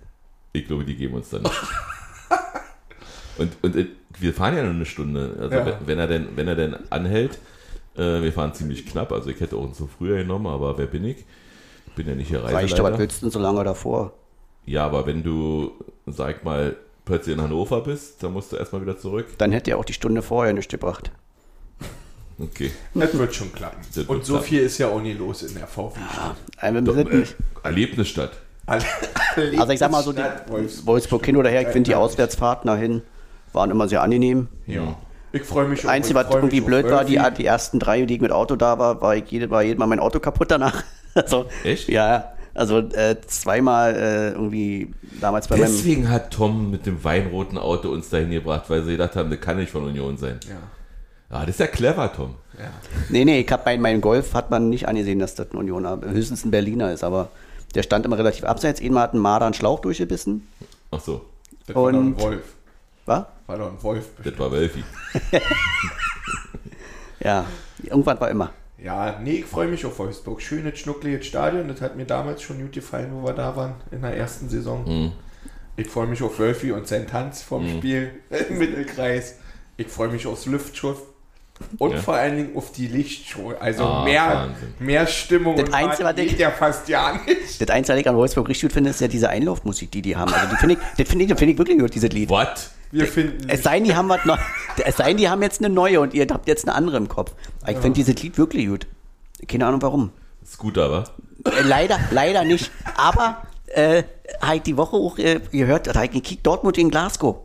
[0.52, 1.54] Ich glaube, die geben uns dann nicht.
[3.42, 3.86] und, und äh,
[4.18, 5.36] wir fahren ja nur eine Stunde.
[5.40, 5.78] Also Ja.
[5.86, 7.38] wenn, er denn, wenn er denn anhält,
[7.96, 9.12] äh, wir fahren ziemlich knapp.
[9.12, 11.24] Also ich hätte auch so früher genommen, aber wer bin ich?
[11.86, 14.12] Ich bin ja nicht hier Reicht aber, was willst du denn so lange davor?
[14.64, 15.72] Ja, aber wenn du,
[16.06, 19.26] sag mal, plötzlich in Hannover bist, dann musst du erstmal wieder zurück.
[19.38, 21.10] Dann hätte er auch die Stunde vorher nichts gebracht.
[22.38, 22.70] Okay.
[22.94, 23.78] das wird schon klappen.
[23.86, 24.48] Das wird Und so klappen.
[24.48, 25.98] viel ist ja auch nie los in der VW.
[26.56, 28.32] Also, wir sind nicht- Erlebnisstadt.
[28.66, 28.86] also
[29.72, 30.86] ich sag mal so, die Wolfsburg.
[30.86, 33.02] Wolfsburg hin oder her, ich finde die Auswärtsfahrten dahin
[33.52, 34.48] waren immer sehr angenehm.
[34.66, 34.96] Ja.
[35.32, 38.20] Ich freue mich Das Einzige, was irgendwie blöd war, die, die ersten drei, die ich
[38.20, 40.82] mit Auto da war, war, ich jede, war jedes Mal mein Auto kaputt danach.
[41.14, 41.90] Also, Echt?
[41.90, 45.66] Ja, also äh, zweimal äh, irgendwie damals bei meinem...
[45.66, 49.38] Deswegen hat Tom mit dem weinroten Auto uns dahin gebracht, weil sie gedacht haben, das
[49.42, 50.40] kann nicht von Union sein.
[50.48, 50.56] Ja.
[51.28, 52.36] Ah, das ist ja clever, Tom.
[52.58, 52.70] Ja.
[53.10, 56.00] Nee, nee, ich hab bei meinem Golf hat man nicht angesehen, dass das ein Unioner,
[56.02, 57.28] höchstens ein Berliner ist, aber
[57.74, 58.80] der stand immer relativ abseits.
[58.80, 60.46] Einmal hat ein Marder einen Schlauch durchgebissen.
[60.90, 61.26] Ach so,
[61.66, 62.42] Das war doch ein Und- Wolf.
[63.04, 63.24] Was?
[63.52, 64.06] War doch ein Wolf.
[64.24, 64.82] das war Wölfi.
[67.20, 67.44] Ja,
[67.82, 68.50] irgendwann war immer.
[68.82, 70.42] Ja, nee, ich freue mich auf Wolfsburg.
[70.42, 71.68] Schönes, schnuckliges Stadion.
[71.68, 74.84] Das hat mir damals schon gut gefallen, wo wir da waren in der ersten Saison.
[74.86, 75.12] Mhm.
[75.76, 78.10] Ich freue mich auf Wölfi und seinen Tanz vom Spiel
[78.48, 79.36] im Mittelkreis.
[79.76, 80.96] Ich freue mich aufs Luftschuss.
[81.78, 82.00] Und Ja.
[82.00, 83.52] vor allen Dingen auf die Lichtshow.
[83.60, 84.74] Also Ah, mehr, Wahnsinn.
[84.80, 87.60] mehr Stimmung Das und Einzige, was ich- geht ja fast ja nicht.
[87.60, 90.16] Das Einzige, was ich an Wolfsburg richtig gut finde, ist ja diese Einlaufmusik, die die
[90.16, 90.32] haben.
[90.34, 92.30] Also die finde ich, das finde ich, das finde ich wirklich gut, dieses Lied.
[92.30, 92.70] What?
[92.92, 94.36] Wir finden Es sei denn, die haben was neu,
[94.84, 97.08] es sei denn, die haben jetzt eine neue und ihr habt jetzt eine andere im
[97.08, 97.32] Kopf.
[97.62, 98.86] Aber ich finde dieses Lied wirklich gut.
[99.48, 100.12] Keine Ahnung warum.
[100.46, 101.04] Scooter, wa?
[101.50, 102.70] Äh, leider, leider nicht.
[102.96, 104.02] Aber äh,
[104.40, 107.38] halt die Woche auch äh, gehört, da hab ich gekickt, Dortmund in Glasgow.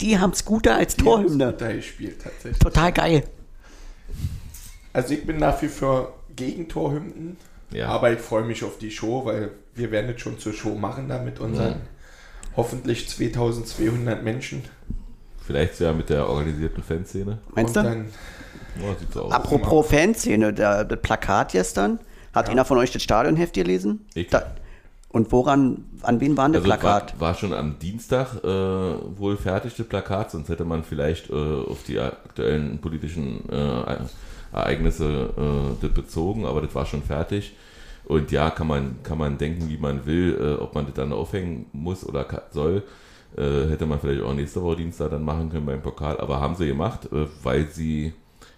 [0.00, 1.52] Die haben Scooter als Torhymne.
[1.52, 2.58] da gespielt tatsächlich.
[2.58, 3.24] Total geil.
[4.92, 7.36] Also ich bin nach wie vor gegen Torhymnen,
[7.72, 7.88] Ja.
[7.88, 11.08] aber ich freue mich auf die Show, weil wir werden es schon zur Show machen
[11.08, 11.82] da mit unseren
[12.56, 14.62] hoffentlich 2200 Menschen.
[15.48, 17.38] Vielleicht ja mit der organisierten Fanszene.
[17.54, 17.82] Meinst du?
[17.82, 18.06] dann
[19.16, 19.28] Oh.
[19.30, 21.98] Apropos Fanszene, der, das Plakat gestern,
[22.32, 24.06] hat einer von euch das Stadionheft gelesen?
[24.14, 24.28] Ich.
[24.28, 24.52] Da,
[25.10, 27.14] und woran, an wen war das Also Plakat?
[27.18, 31.32] war, war schon am Dienstag äh, wohl fertig, das Plakat, sonst hätte man vielleicht äh,
[31.32, 33.96] auf die aktuellen politischen äh,
[34.52, 37.56] Ereignisse äh, das bezogen, aber das war schon fertig.
[38.04, 41.12] Und ja, kann man, kann man denken, wie man will, äh, ob man das dann
[41.12, 42.82] aufhängen muss oder soll.
[43.36, 46.56] Äh, hätte man vielleicht auch nächste Woche Dienstag dann machen können beim Pokal, aber haben
[46.56, 48.14] sie gemacht, äh, weil sie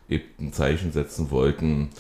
[0.09, 1.91] eben ein Zeichen setzen wollten,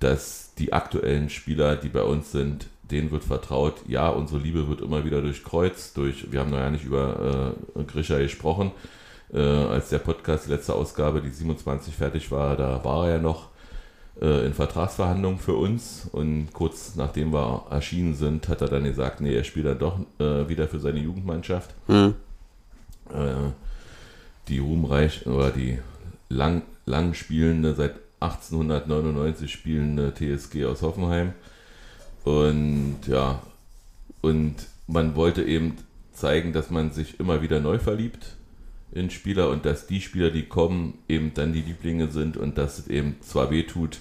[0.00, 4.80] dass die aktuellen Spieler, die bei uns sind, denen wird vertraut, ja, unsere Liebe wird
[4.80, 8.72] immer wieder durchkreuzt, durch, wir haben noch ja nicht über äh, Grisha gesprochen,
[9.32, 13.22] äh, als der Podcast, die letzte Ausgabe, die 27 fertig war, da war er ja
[13.22, 13.49] noch
[14.46, 19.34] in Vertragsverhandlungen für uns und kurz nachdem wir erschienen sind, hat er dann gesagt, nee,
[19.34, 21.74] er spielt dann doch äh, wieder für seine Jugendmannschaft.
[21.86, 22.14] Hm.
[23.10, 23.50] Äh,
[24.48, 25.78] die ruhmreich oder die
[26.28, 31.32] lang, lang spielende, seit 1899 spielende TSG aus Hoffenheim.
[32.24, 33.40] Und ja,
[34.20, 34.54] und
[34.86, 35.76] man wollte eben
[36.12, 38.36] zeigen, dass man sich immer wieder neu verliebt
[38.92, 42.78] in Spieler und dass die Spieler, die kommen, eben dann die Lieblinge sind und dass
[42.78, 43.98] es eben zwar weh tut,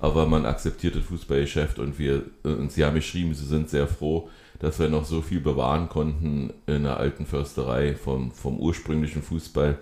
[0.00, 4.30] aber man akzeptiert das Fußballgeschäft und wir, und sie haben geschrieben, sie sind sehr froh,
[4.58, 9.78] dass wir noch so viel bewahren konnten in der alten Försterei vom, vom ursprünglichen Fußball,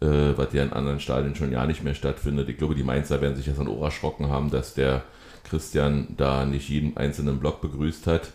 [0.00, 2.48] äh, was ja in anderen Stadien schon ja nicht mehr stattfindet.
[2.48, 5.02] Ich glaube, die Mainzer werden sich so ein Ohr erschrocken haben, dass der
[5.44, 8.32] Christian da nicht jeden einzelnen Block begrüßt hat,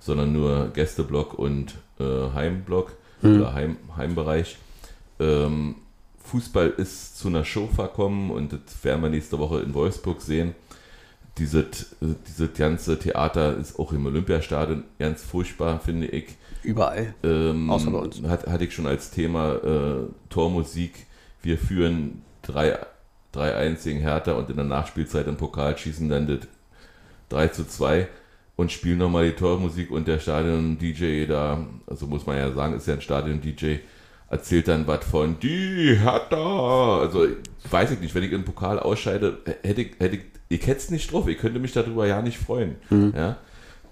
[0.00, 2.92] sondern nur Gästeblock und äh, Heimblock
[3.22, 3.40] Hm.
[3.40, 4.58] oder Heim, Heimbereich.
[5.22, 5.76] Ähm,
[6.24, 10.54] Fußball ist zu einer Show verkommen und das werden wir nächste Woche in Wolfsburg sehen.
[11.38, 16.36] Dieses, dieses ganze Theater ist auch im Olympiastadion ganz furchtbar, finde ich.
[16.62, 17.14] Überall.
[17.22, 18.22] Ähm, Außer bei uns.
[18.22, 21.06] Hat, hatte ich schon als Thema äh, Tormusik.
[21.42, 26.40] Wir führen 3-1 gegen Hertha und in der Nachspielzeit im Pokal schießen dann das
[27.30, 28.08] 3 zu 2
[28.56, 32.86] und spielen nochmal die Tormusik und der Stadion-DJ da, also muss man ja sagen, ist
[32.86, 33.78] ja ein Stadion-DJ,
[34.32, 36.98] erzählt dann was von die Hertha.
[37.00, 37.26] Also
[37.70, 40.90] weiß ich nicht, wenn ich im Pokal ausscheide, hätte ich, hätte ich, ich hätte es
[40.90, 42.76] nicht drauf, ich könnte mich darüber ja nicht freuen.
[43.14, 43.36] Ja?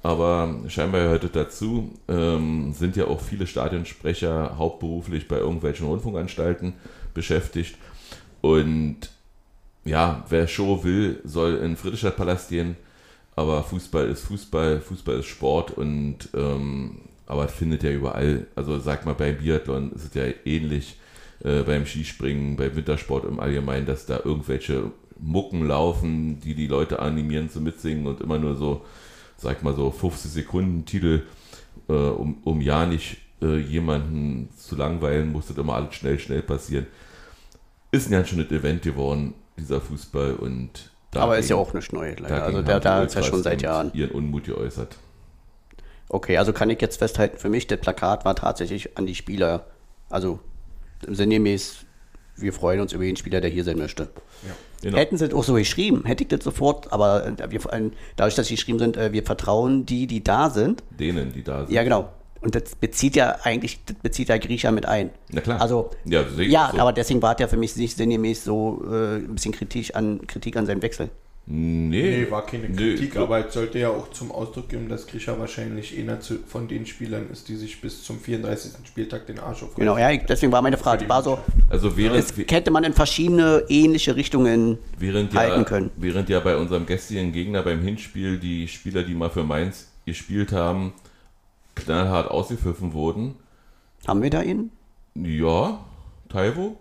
[0.03, 1.93] Aber scheinbar gehört es dazu.
[2.09, 6.73] Ähm, sind ja auch viele Stadionsprecher hauptberuflich bei irgendwelchen Rundfunkanstalten
[7.13, 7.77] beschäftigt.
[8.41, 9.11] Und
[9.85, 12.77] ja, wer Show will, soll in Friedrichstadtpalast gehen.
[13.37, 18.79] Aber Fußball ist Fußball, Fußball ist Sport und ähm, aber es findet ja überall, also
[18.81, 20.99] sag mal beim Biathlon ist es ja ähnlich,
[21.45, 26.99] äh, beim Skispringen, beim Wintersport im Allgemeinen, dass da irgendwelche Mucken laufen, die die Leute
[26.99, 28.85] animieren zu mitsingen und immer nur so,
[29.37, 31.23] sag mal so 50 Sekunden Titel,
[31.89, 36.43] äh, um, um ja nicht äh, jemanden zu langweilen, muss das immer alles schnell, schnell
[36.43, 36.87] passieren.
[37.93, 41.93] Ist ein ganz schönes Event geworden, dieser Fußball und Aber ist ja dagegen- auch nicht
[41.93, 42.09] neu.
[42.19, 42.29] leider.
[42.29, 43.91] dagegen Also der da ist ja schon seit Jahren.
[43.95, 44.97] ihren Unmut geäußert.
[46.13, 49.67] Okay, also kann ich jetzt festhalten, für mich, das Plakat war tatsächlich an die Spieler,
[50.09, 50.41] also
[51.07, 51.87] sinngemäß,
[52.37, 54.09] wir freuen uns über jeden Spieler, der hier sein möchte.
[54.83, 54.99] Genau.
[54.99, 58.35] Hätten sie es auch so geschrieben, hätte ich das sofort, aber äh, wir, allem dadurch,
[58.35, 60.83] dass sie geschrieben sind, äh, wir vertrauen die, die da sind.
[60.99, 61.75] Denen, die da sind.
[61.75, 62.11] Ja, genau.
[62.41, 65.11] Und das bezieht ja eigentlich, das bezieht ja Griecher mit ein.
[65.31, 65.61] Na klar.
[65.61, 66.79] Also, Ja, ja so.
[66.79, 70.27] aber deswegen war es ja für mich nicht sinngemäß so äh, ein bisschen Kritik an,
[70.27, 71.11] Kritik an seinem Wechsel.
[71.53, 74.89] Nee, Nee, war keine Nee, Kritik, so- aber es sollte ja auch zum Ausdruck geben,
[74.89, 78.71] dass Grisha wahrscheinlich einer zu, von den Spielern ist, die sich bis zum 34.
[78.87, 79.75] Spieltag den Arsch aufreißen.
[79.81, 82.93] Genau, ja, ich, deswegen war meine Frage, war so, Also während, das hätte man in
[82.93, 85.91] verschiedene ähnliche Richtungen während, halten ja, können.
[85.97, 90.53] während ja bei unserem gestrigen Gegner beim Hinspiel die Spieler, die mal für Mainz gespielt
[90.53, 90.93] haben,
[91.75, 93.35] knallhart ausgepfiffen wurden.
[94.07, 94.71] Haben wir da ihn?
[95.17, 95.81] Ja,
[96.29, 96.77] Taiwo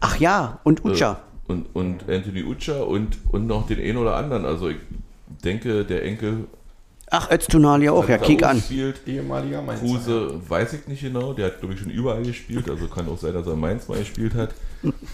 [0.00, 1.20] Ach ja, und äh, Ucha.
[1.46, 4.44] Und, und Anthony Ucha und, und noch den einen oder anderen.
[4.44, 4.78] Also ich
[5.44, 6.46] denke, der Enkel
[7.10, 8.56] Ach, Öztunali auch, ja, kick an.
[8.56, 9.02] gespielt.
[9.06, 9.84] Ehemaliger Mainzer.
[9.84, 13.18] Kruse weiß ich nicht genau, der hat glaube ich schon überall gespielt, also kann auch
[13.18, 14.50] sein, dass er in Mainz mal gespielt hat.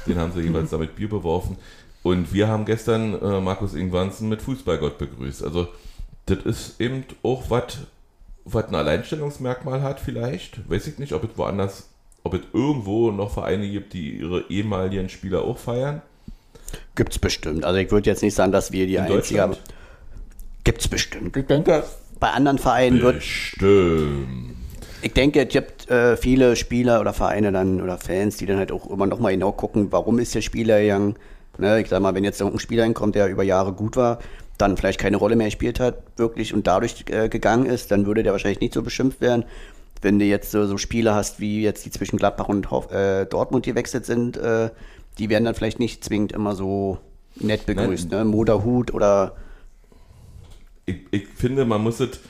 [0.07, 1.57] Den haben sie jeweils damit Bier beworfen.
[2.03, 5.45] Und wir haben gestern äh, Markus Ingwansen mit Fußballgott begrüßt.
[5.45, 5.69] Also
[6.27, 7.79] das ist eben auch was,
[8.45, 10.69] was ein Alleinstellungsmerkmal hat vielleicht.
[10.71, 11.91] Weiß ich nicht, ob es woanders,
[12.23, 16.01] ob es irgendwo noch Vereine gibt, die ihre ehemaligen Spieler auch feiern.
[16.95, 17.65] Gibt's bestimmt.
[17.65, 19.41] Also ich würde jetzt nicht sagen, dass wir die In einzige.
[19.41, 19.61] Deutschland?
[20.65, 21.37] Gibt's bestimmt.
[21.37, 21.85] Ich denke,
[22.19, 23.17] bei anderen Vereinen wird.
[23.17, 24.57] Bestimmt.
[25.03, 28.71] Ich denke, es gibt äh, viele Spieler oder Vereine dann oder Fans, die dann halt
[28.71, 31.17] auch immer noch mal genau gucken, warum ist der Spieler gegangen.
[31.59, 34.19] Ne, ich sag mal, wenn jetzt irgendein Spieler hinkommt, der über Jahre gut war,
[34.57, 38.23] dann vielleicht keine Rolle mehr gespielt hat, wirklich und dadurch äh, gegangen ist, dann würde
[38.23, 39.45] der wahrscheinlich nicht so beschimpft werden.
[40.03, 43.67] Wenn du jetzt so, so Spieler hast, wie jetzt die zwischen Gladbach und äh, Dortmund
[43.67, 44.71] gewechselt sind, äh,
[45.19, 46.99] die werden dann vielleicht nicht zwingend immer so
[47.37, 48.11] nett begrüßt.
[48.11, 48.25] Ne?
[48.25, 49.37] Moderhut oder
[50.91, 52.21] ich, ich finde, man muss es,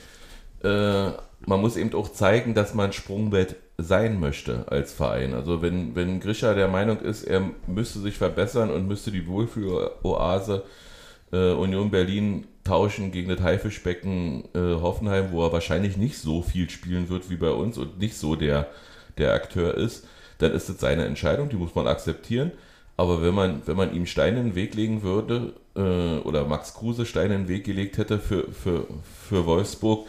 [0.63, 1.11] äh,
[1.45, 5.33] man muss eben auch zeigen, dass man Sprungbrett sein möchte als Verein.
[5.33, 10.63] Also wenn, wenn Grisha der Meinung ist, er müsste sich verbessern und müsste die Wohlfühloase
[11.31, 16.69] äh, Union Berlin tauschen gegen das Haifischbecken äh, Hoffenheim, wo er wahrscheinlich nicht so viel
[16.69, 18.67] spielen wird wie bei uns und nicht so der,
[19.17, 20.07] der Akteur ist,
[20.37, 22.51] dann ist das seine Entscheidung, die muss man akzeptieren.
[22.97, 26.73] Aber wenn man, wenn man ihm Steine in den Weg legen würde, äh, oder Max
[26.73, 28.85] Kruse Steine in den Weg gelegt hätte für, für,
[29.27, 30.07] für Wolfsburg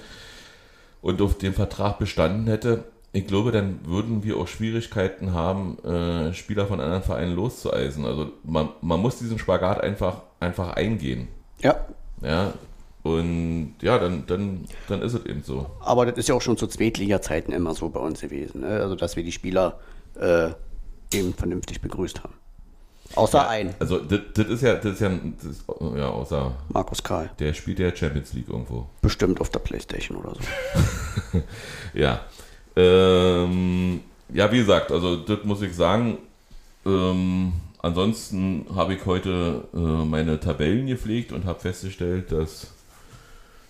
[1.00, 6.32] und auf den Vertrag bestanden hätte, ich glaube, dann würden wir auch Schwierigkeiten haben, äh,
[6.32, 8.06] Spieler von anderen Vereinen loszueisen.
[8.06, 11.28] Also man, man muss diesen Spagat einfach, einfach eingehen.
[11.60, 11.76] ja,
[12.22, 12.54] Ja.
[13.02, 15.66] Und ja, dann, dann, dann ist es eben so.
[15.80, 18.60] Aber das ist ja auch schon zu Zweitliga-Zeiten immer so bei uns gewesen.
[18.60, 18.68] Ne?
[18.68, 19.80] Also, dass wir die Spieler
[20.14, 20.50] äh,
[21.12, 22.34] eben vernünftig begrüßt haben.
[23.14, 25.64] Außer ein, Also das, das ist ja, das ist ja, das ist,
[25.96, 27.30] ja, außer Markus Karl.
[27.38, 28.86] der spielt ja Champions League irgendwo.
[29.02, 30.40] Bestimmt auf der Playstation oder so.
[31.94, 32.20] Ja.
[32.74, 34.00] Ähm,
[34.32, 36.16] ja, wie gesagt, also das muss ich sagen.
[36.86, 42.68] Ähm, ansonsten habe ich heute äh, meine Tabellen gepflegt und habe festgestellt, dass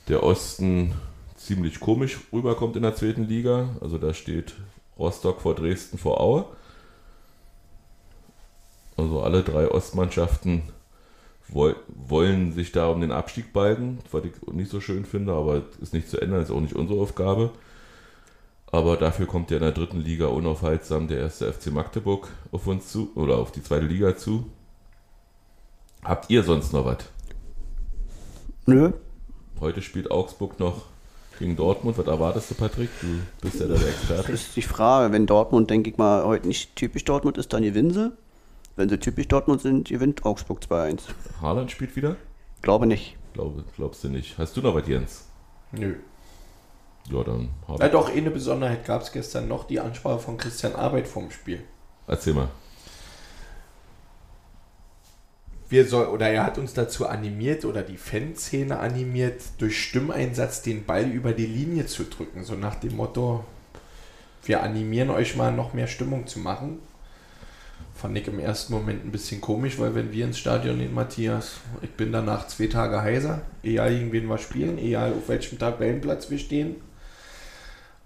[0.09, 0.93] der Osten
[1.36, 3.70] ziemlich komisch rüberkommt in der zweiten Liga.
[3.80, 4.55] Also da steht
[4.99, 6.45] Rostock vor Dresden vor Aue.
[9.03, 10.62] Also alle drei Ostmannschaften
[11.48, 15.62] woll wollen sich da um den Abstieg balgen, was ich nicht so schön finde, aber
[15.80, 17.50] ist nicht zu ändern, ist auch nicht unsere Aufgabe.
[18.70, 22.92] Aber dafür kommt ja in der dritten Liga unaufhaltsam der erste FC Magdeburg auf uns
[22.92, 24.46] zu oder auf die zweite Liga zu.
[26.05, 26.98] Habt ihr sonst noch was?
[28.66, 28.92] Nö.
[29.61, 30.86] Heute spielt Augsburg noch
[31.38, 31.98] gegen Dortmund.
[31.98, 32.88] Was erwartest du, Patrick?
[33.00, 33.09] Du
[33.40, 34.32] bist ja der Experte.
[34.32, 35.12] Das ist die Frage.
[35.12, 38.12] Wenn Dortmund, denke ich mal, heute nicht typisch Dortmund ist, dann gewinnen sie.
[38.77, 41.01] Wenn sie typisch Dortmund sind, gewinnt Augsburg 2-1.
[41.41, 42.16] Haaland spielt wieder?
[42.62, 43.16] Glaube nicht.
[43.35, 44.39] Glaube, glaubst du nicht.
[44.39, 45.27] Hast du noch was, Jens?
[45.73, 45.97] Nö.
[47.11, 50.75] Ja, dann hab Na doch, eine Besonderheit gab es gestern noch, die Ansprache von Christian
[50.75, 51.62] Arbeit vom Spiel.
[52.07, 52.49] Erzähl mal.
[55.68, 60.85] Wir soll, oder er hat uns dazu animiert oder die Fanszene animiert, durch Stimmeinsatz den
[60.85, 62.45] Ball über die Linie zu drücken.
[62.45, 63.45] So nach dem Motto,
[64.45, 66.79] wir animieren euch mal noch mehr Stimmung zu machen.
[67.95, 71.53] Fand ich im ersten Moment ein bisschen komisch, weil wenn wir ins Stadion gehen, Matthias,
[71.82, 76.30] ich bin danach zwei Tage heiser, egal gegen wen wir spielen, egal auf welchem Tabellenplatz
[76.30, 76.76] wir stehen.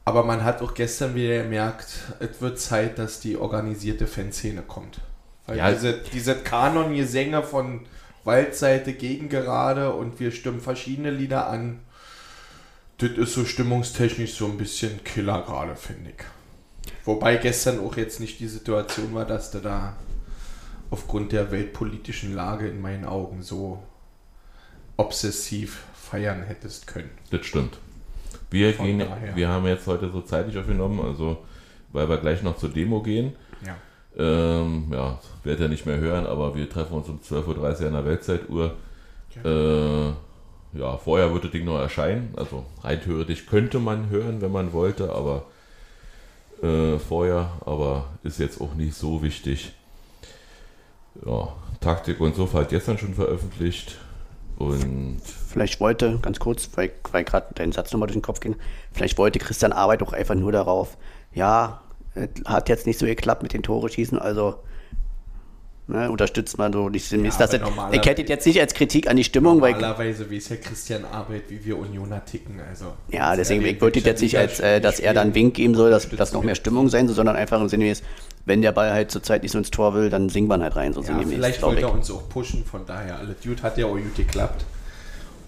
[0.05, 1.87] Aber man hat auch gestern wieder gemerkt,
[2.20, 5.01] es wird Zeit, dass die organisierte Fanszene kommt.
[5.47, 5.70] Weil Ja.
[5.72, 7.80] diese, diese Kanon-Gesänge von
[8.24, 11.80] Waldseite gegen gerade und wir stimmen verschiedene Lieder an,
[12.99, 16.24] das ist so stimmungstechnisch so ein bisschen Killer gerade, finde ich.
[17.05, 19.97] Wobei gestern auch jetzt nicht die Situation war, dass du da
[20.91, 23.82] aufgrund der weltpolitischen Lage in meinen Augen so
[24.97, 27.11] obsessiv feiern hättest können.
[27.30, 27.78] Das stimmt.
[28.51, 29.34] Wir, Von gehen, daher.
[29.34, 31.39] wir haben jetzt heute so zeitig aufgenommen, also
[31.93, 33.34] weil wir gleich noch zur Demo gehen.
[33.64, 33.76] Ja.
[34.18, 37.93] Ähm, ja, werdet ihr nicht mehr hören, aber wir treffen uns um 12.30 Uhr an
[37.93, 38.76] der Weltzeituhr.
[39.45, 42.32] Äh, ja, vorher wird das Ding noch erscheinen.
[42.37, 45.47] Also rein theoretisch könnte man hören, wenn man wollte, aber
[46.62, 49.72] äh, vorher, aber ist jetzt auch nicht so wichtig.
[51.24, 53.98] Ja, Taktik und so hat gestern schon veröffentlicht.
[54.59, 58.57] Und Vielleicht wollte, ganz kurz, weil, weil gerade dein Satz nochmal durch den Kopf ging,
[58.92, 60.96] vielleicht wollte Christian Arbeit auch einfach nur darauf,
[61.34, 61.82] ja,
[62.46, 64.57] hat jetzt nicht so geklappt mit den Tore schießen, also
[65.89, 67.39] ne, unterstützt man so nicht sinnmäßig.
[67.41, 70.30] Ja, das, aber ich normalerweise- hätte jetzt nicht als Kritik an die Stimmung, weil Normalerweise
[70.30, 72.61] weiß ja Christian Arbeit, wie wir Unioner ticken.
[72.68, 75.91] Also, Ja, deswegen ich wollte jetzt nicht, als äh, dass er dann Wink geben soll,
[75.91, 78.05] dass, dass noch mehr Stimmung sein soll, sondern einfach im Sinne ist,
[78.45, 80.93] wenn der Ball halt zurzeit nicht so ins Tor will, dann singt man halt rein,
[80.93, 81.87] so Ja, vielleicht wollte ich.
[81.87, 84.64] er uns auch pushen, von daher alles gut, hat ja auch gut geklappt.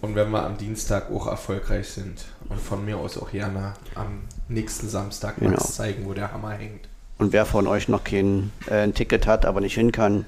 [0.00, 4.20] Und wenn wir am Dienstag auch erfolgreich sind und von mir aus auch gerne am
[4.48, 5.60] nächsten Samstag mal Genau.
[5.60, 6.88] zeigen, wo der Hammer hängt.
[7.18, 10.24] Und wer von euch noch kein äh, ein Ticket hat, aber nicht hin kann,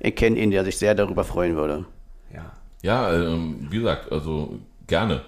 [0.00, 1.86] ich kenne ihn, der sich sehr darüber freuen würde.
[2.32, 2.52] Ja.
[2.82, 5.22] ja, ähm, wie gesagt, also gerne.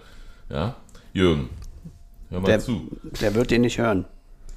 [0.48, 0.74] Ja,
[1.12, 1.48] Jürgen,
[2.30, 2.90] hör mal Der, zu.
[3.20, 4.04] der wird den nicht hören.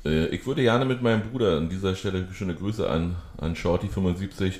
[0.04, 4.56] Äh, ich würde gerne mit meinem Bruder an dieser Stelle schöne Grüße an, an Shorty75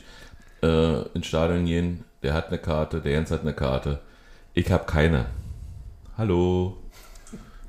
[0.62, 2.04] äh, ins Stadion gehen.
[2.22, 4.00] Der hat eine Karte, der Jens hat eine Karte.
[4.54, 5.26] Ich habe keine.
[6.18, 6.78] Hallo.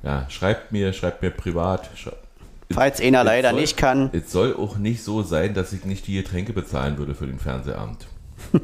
[0.02, 1.90] Ja, schreibt mir, schreibt mir privat.
[1.94, 2.12] Schrei
[2.72, 6.06] Falls einer leider soll- nicht kann, Es soll auch nicht so sein, dass ich nicht
[6.06, 8.06] die Getränke bezahlen würde für den Fernsehabend.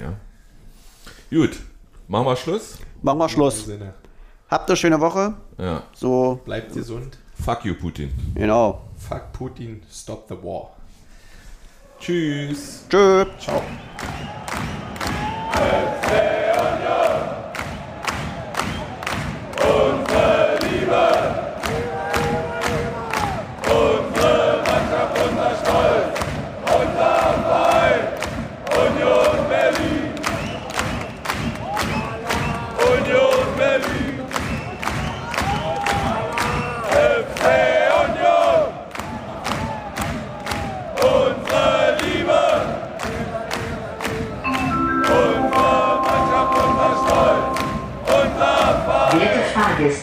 [0.00, 0.12] ja.
[1.30, 1.60] Gut,
[2.08, 2.78] machen wir Schluss.
[3.02, 3.68] machen wir Schluss.
[4.48, 5.34] Habt eine schöne Woche.
[5.58, 5.84] Ja.
[5.94, 7.18] So, Bleibt gesund.
[7.42, 8.10] Fuck you, Putin.
[8.34, 8.82] genau.
[8.98, 10.70] Fuck Putin, stop the war.
[12.00, 12.84] Tschüss.
[12.90, 13.24] Tschö.
[13.38, 13.62] Ciao.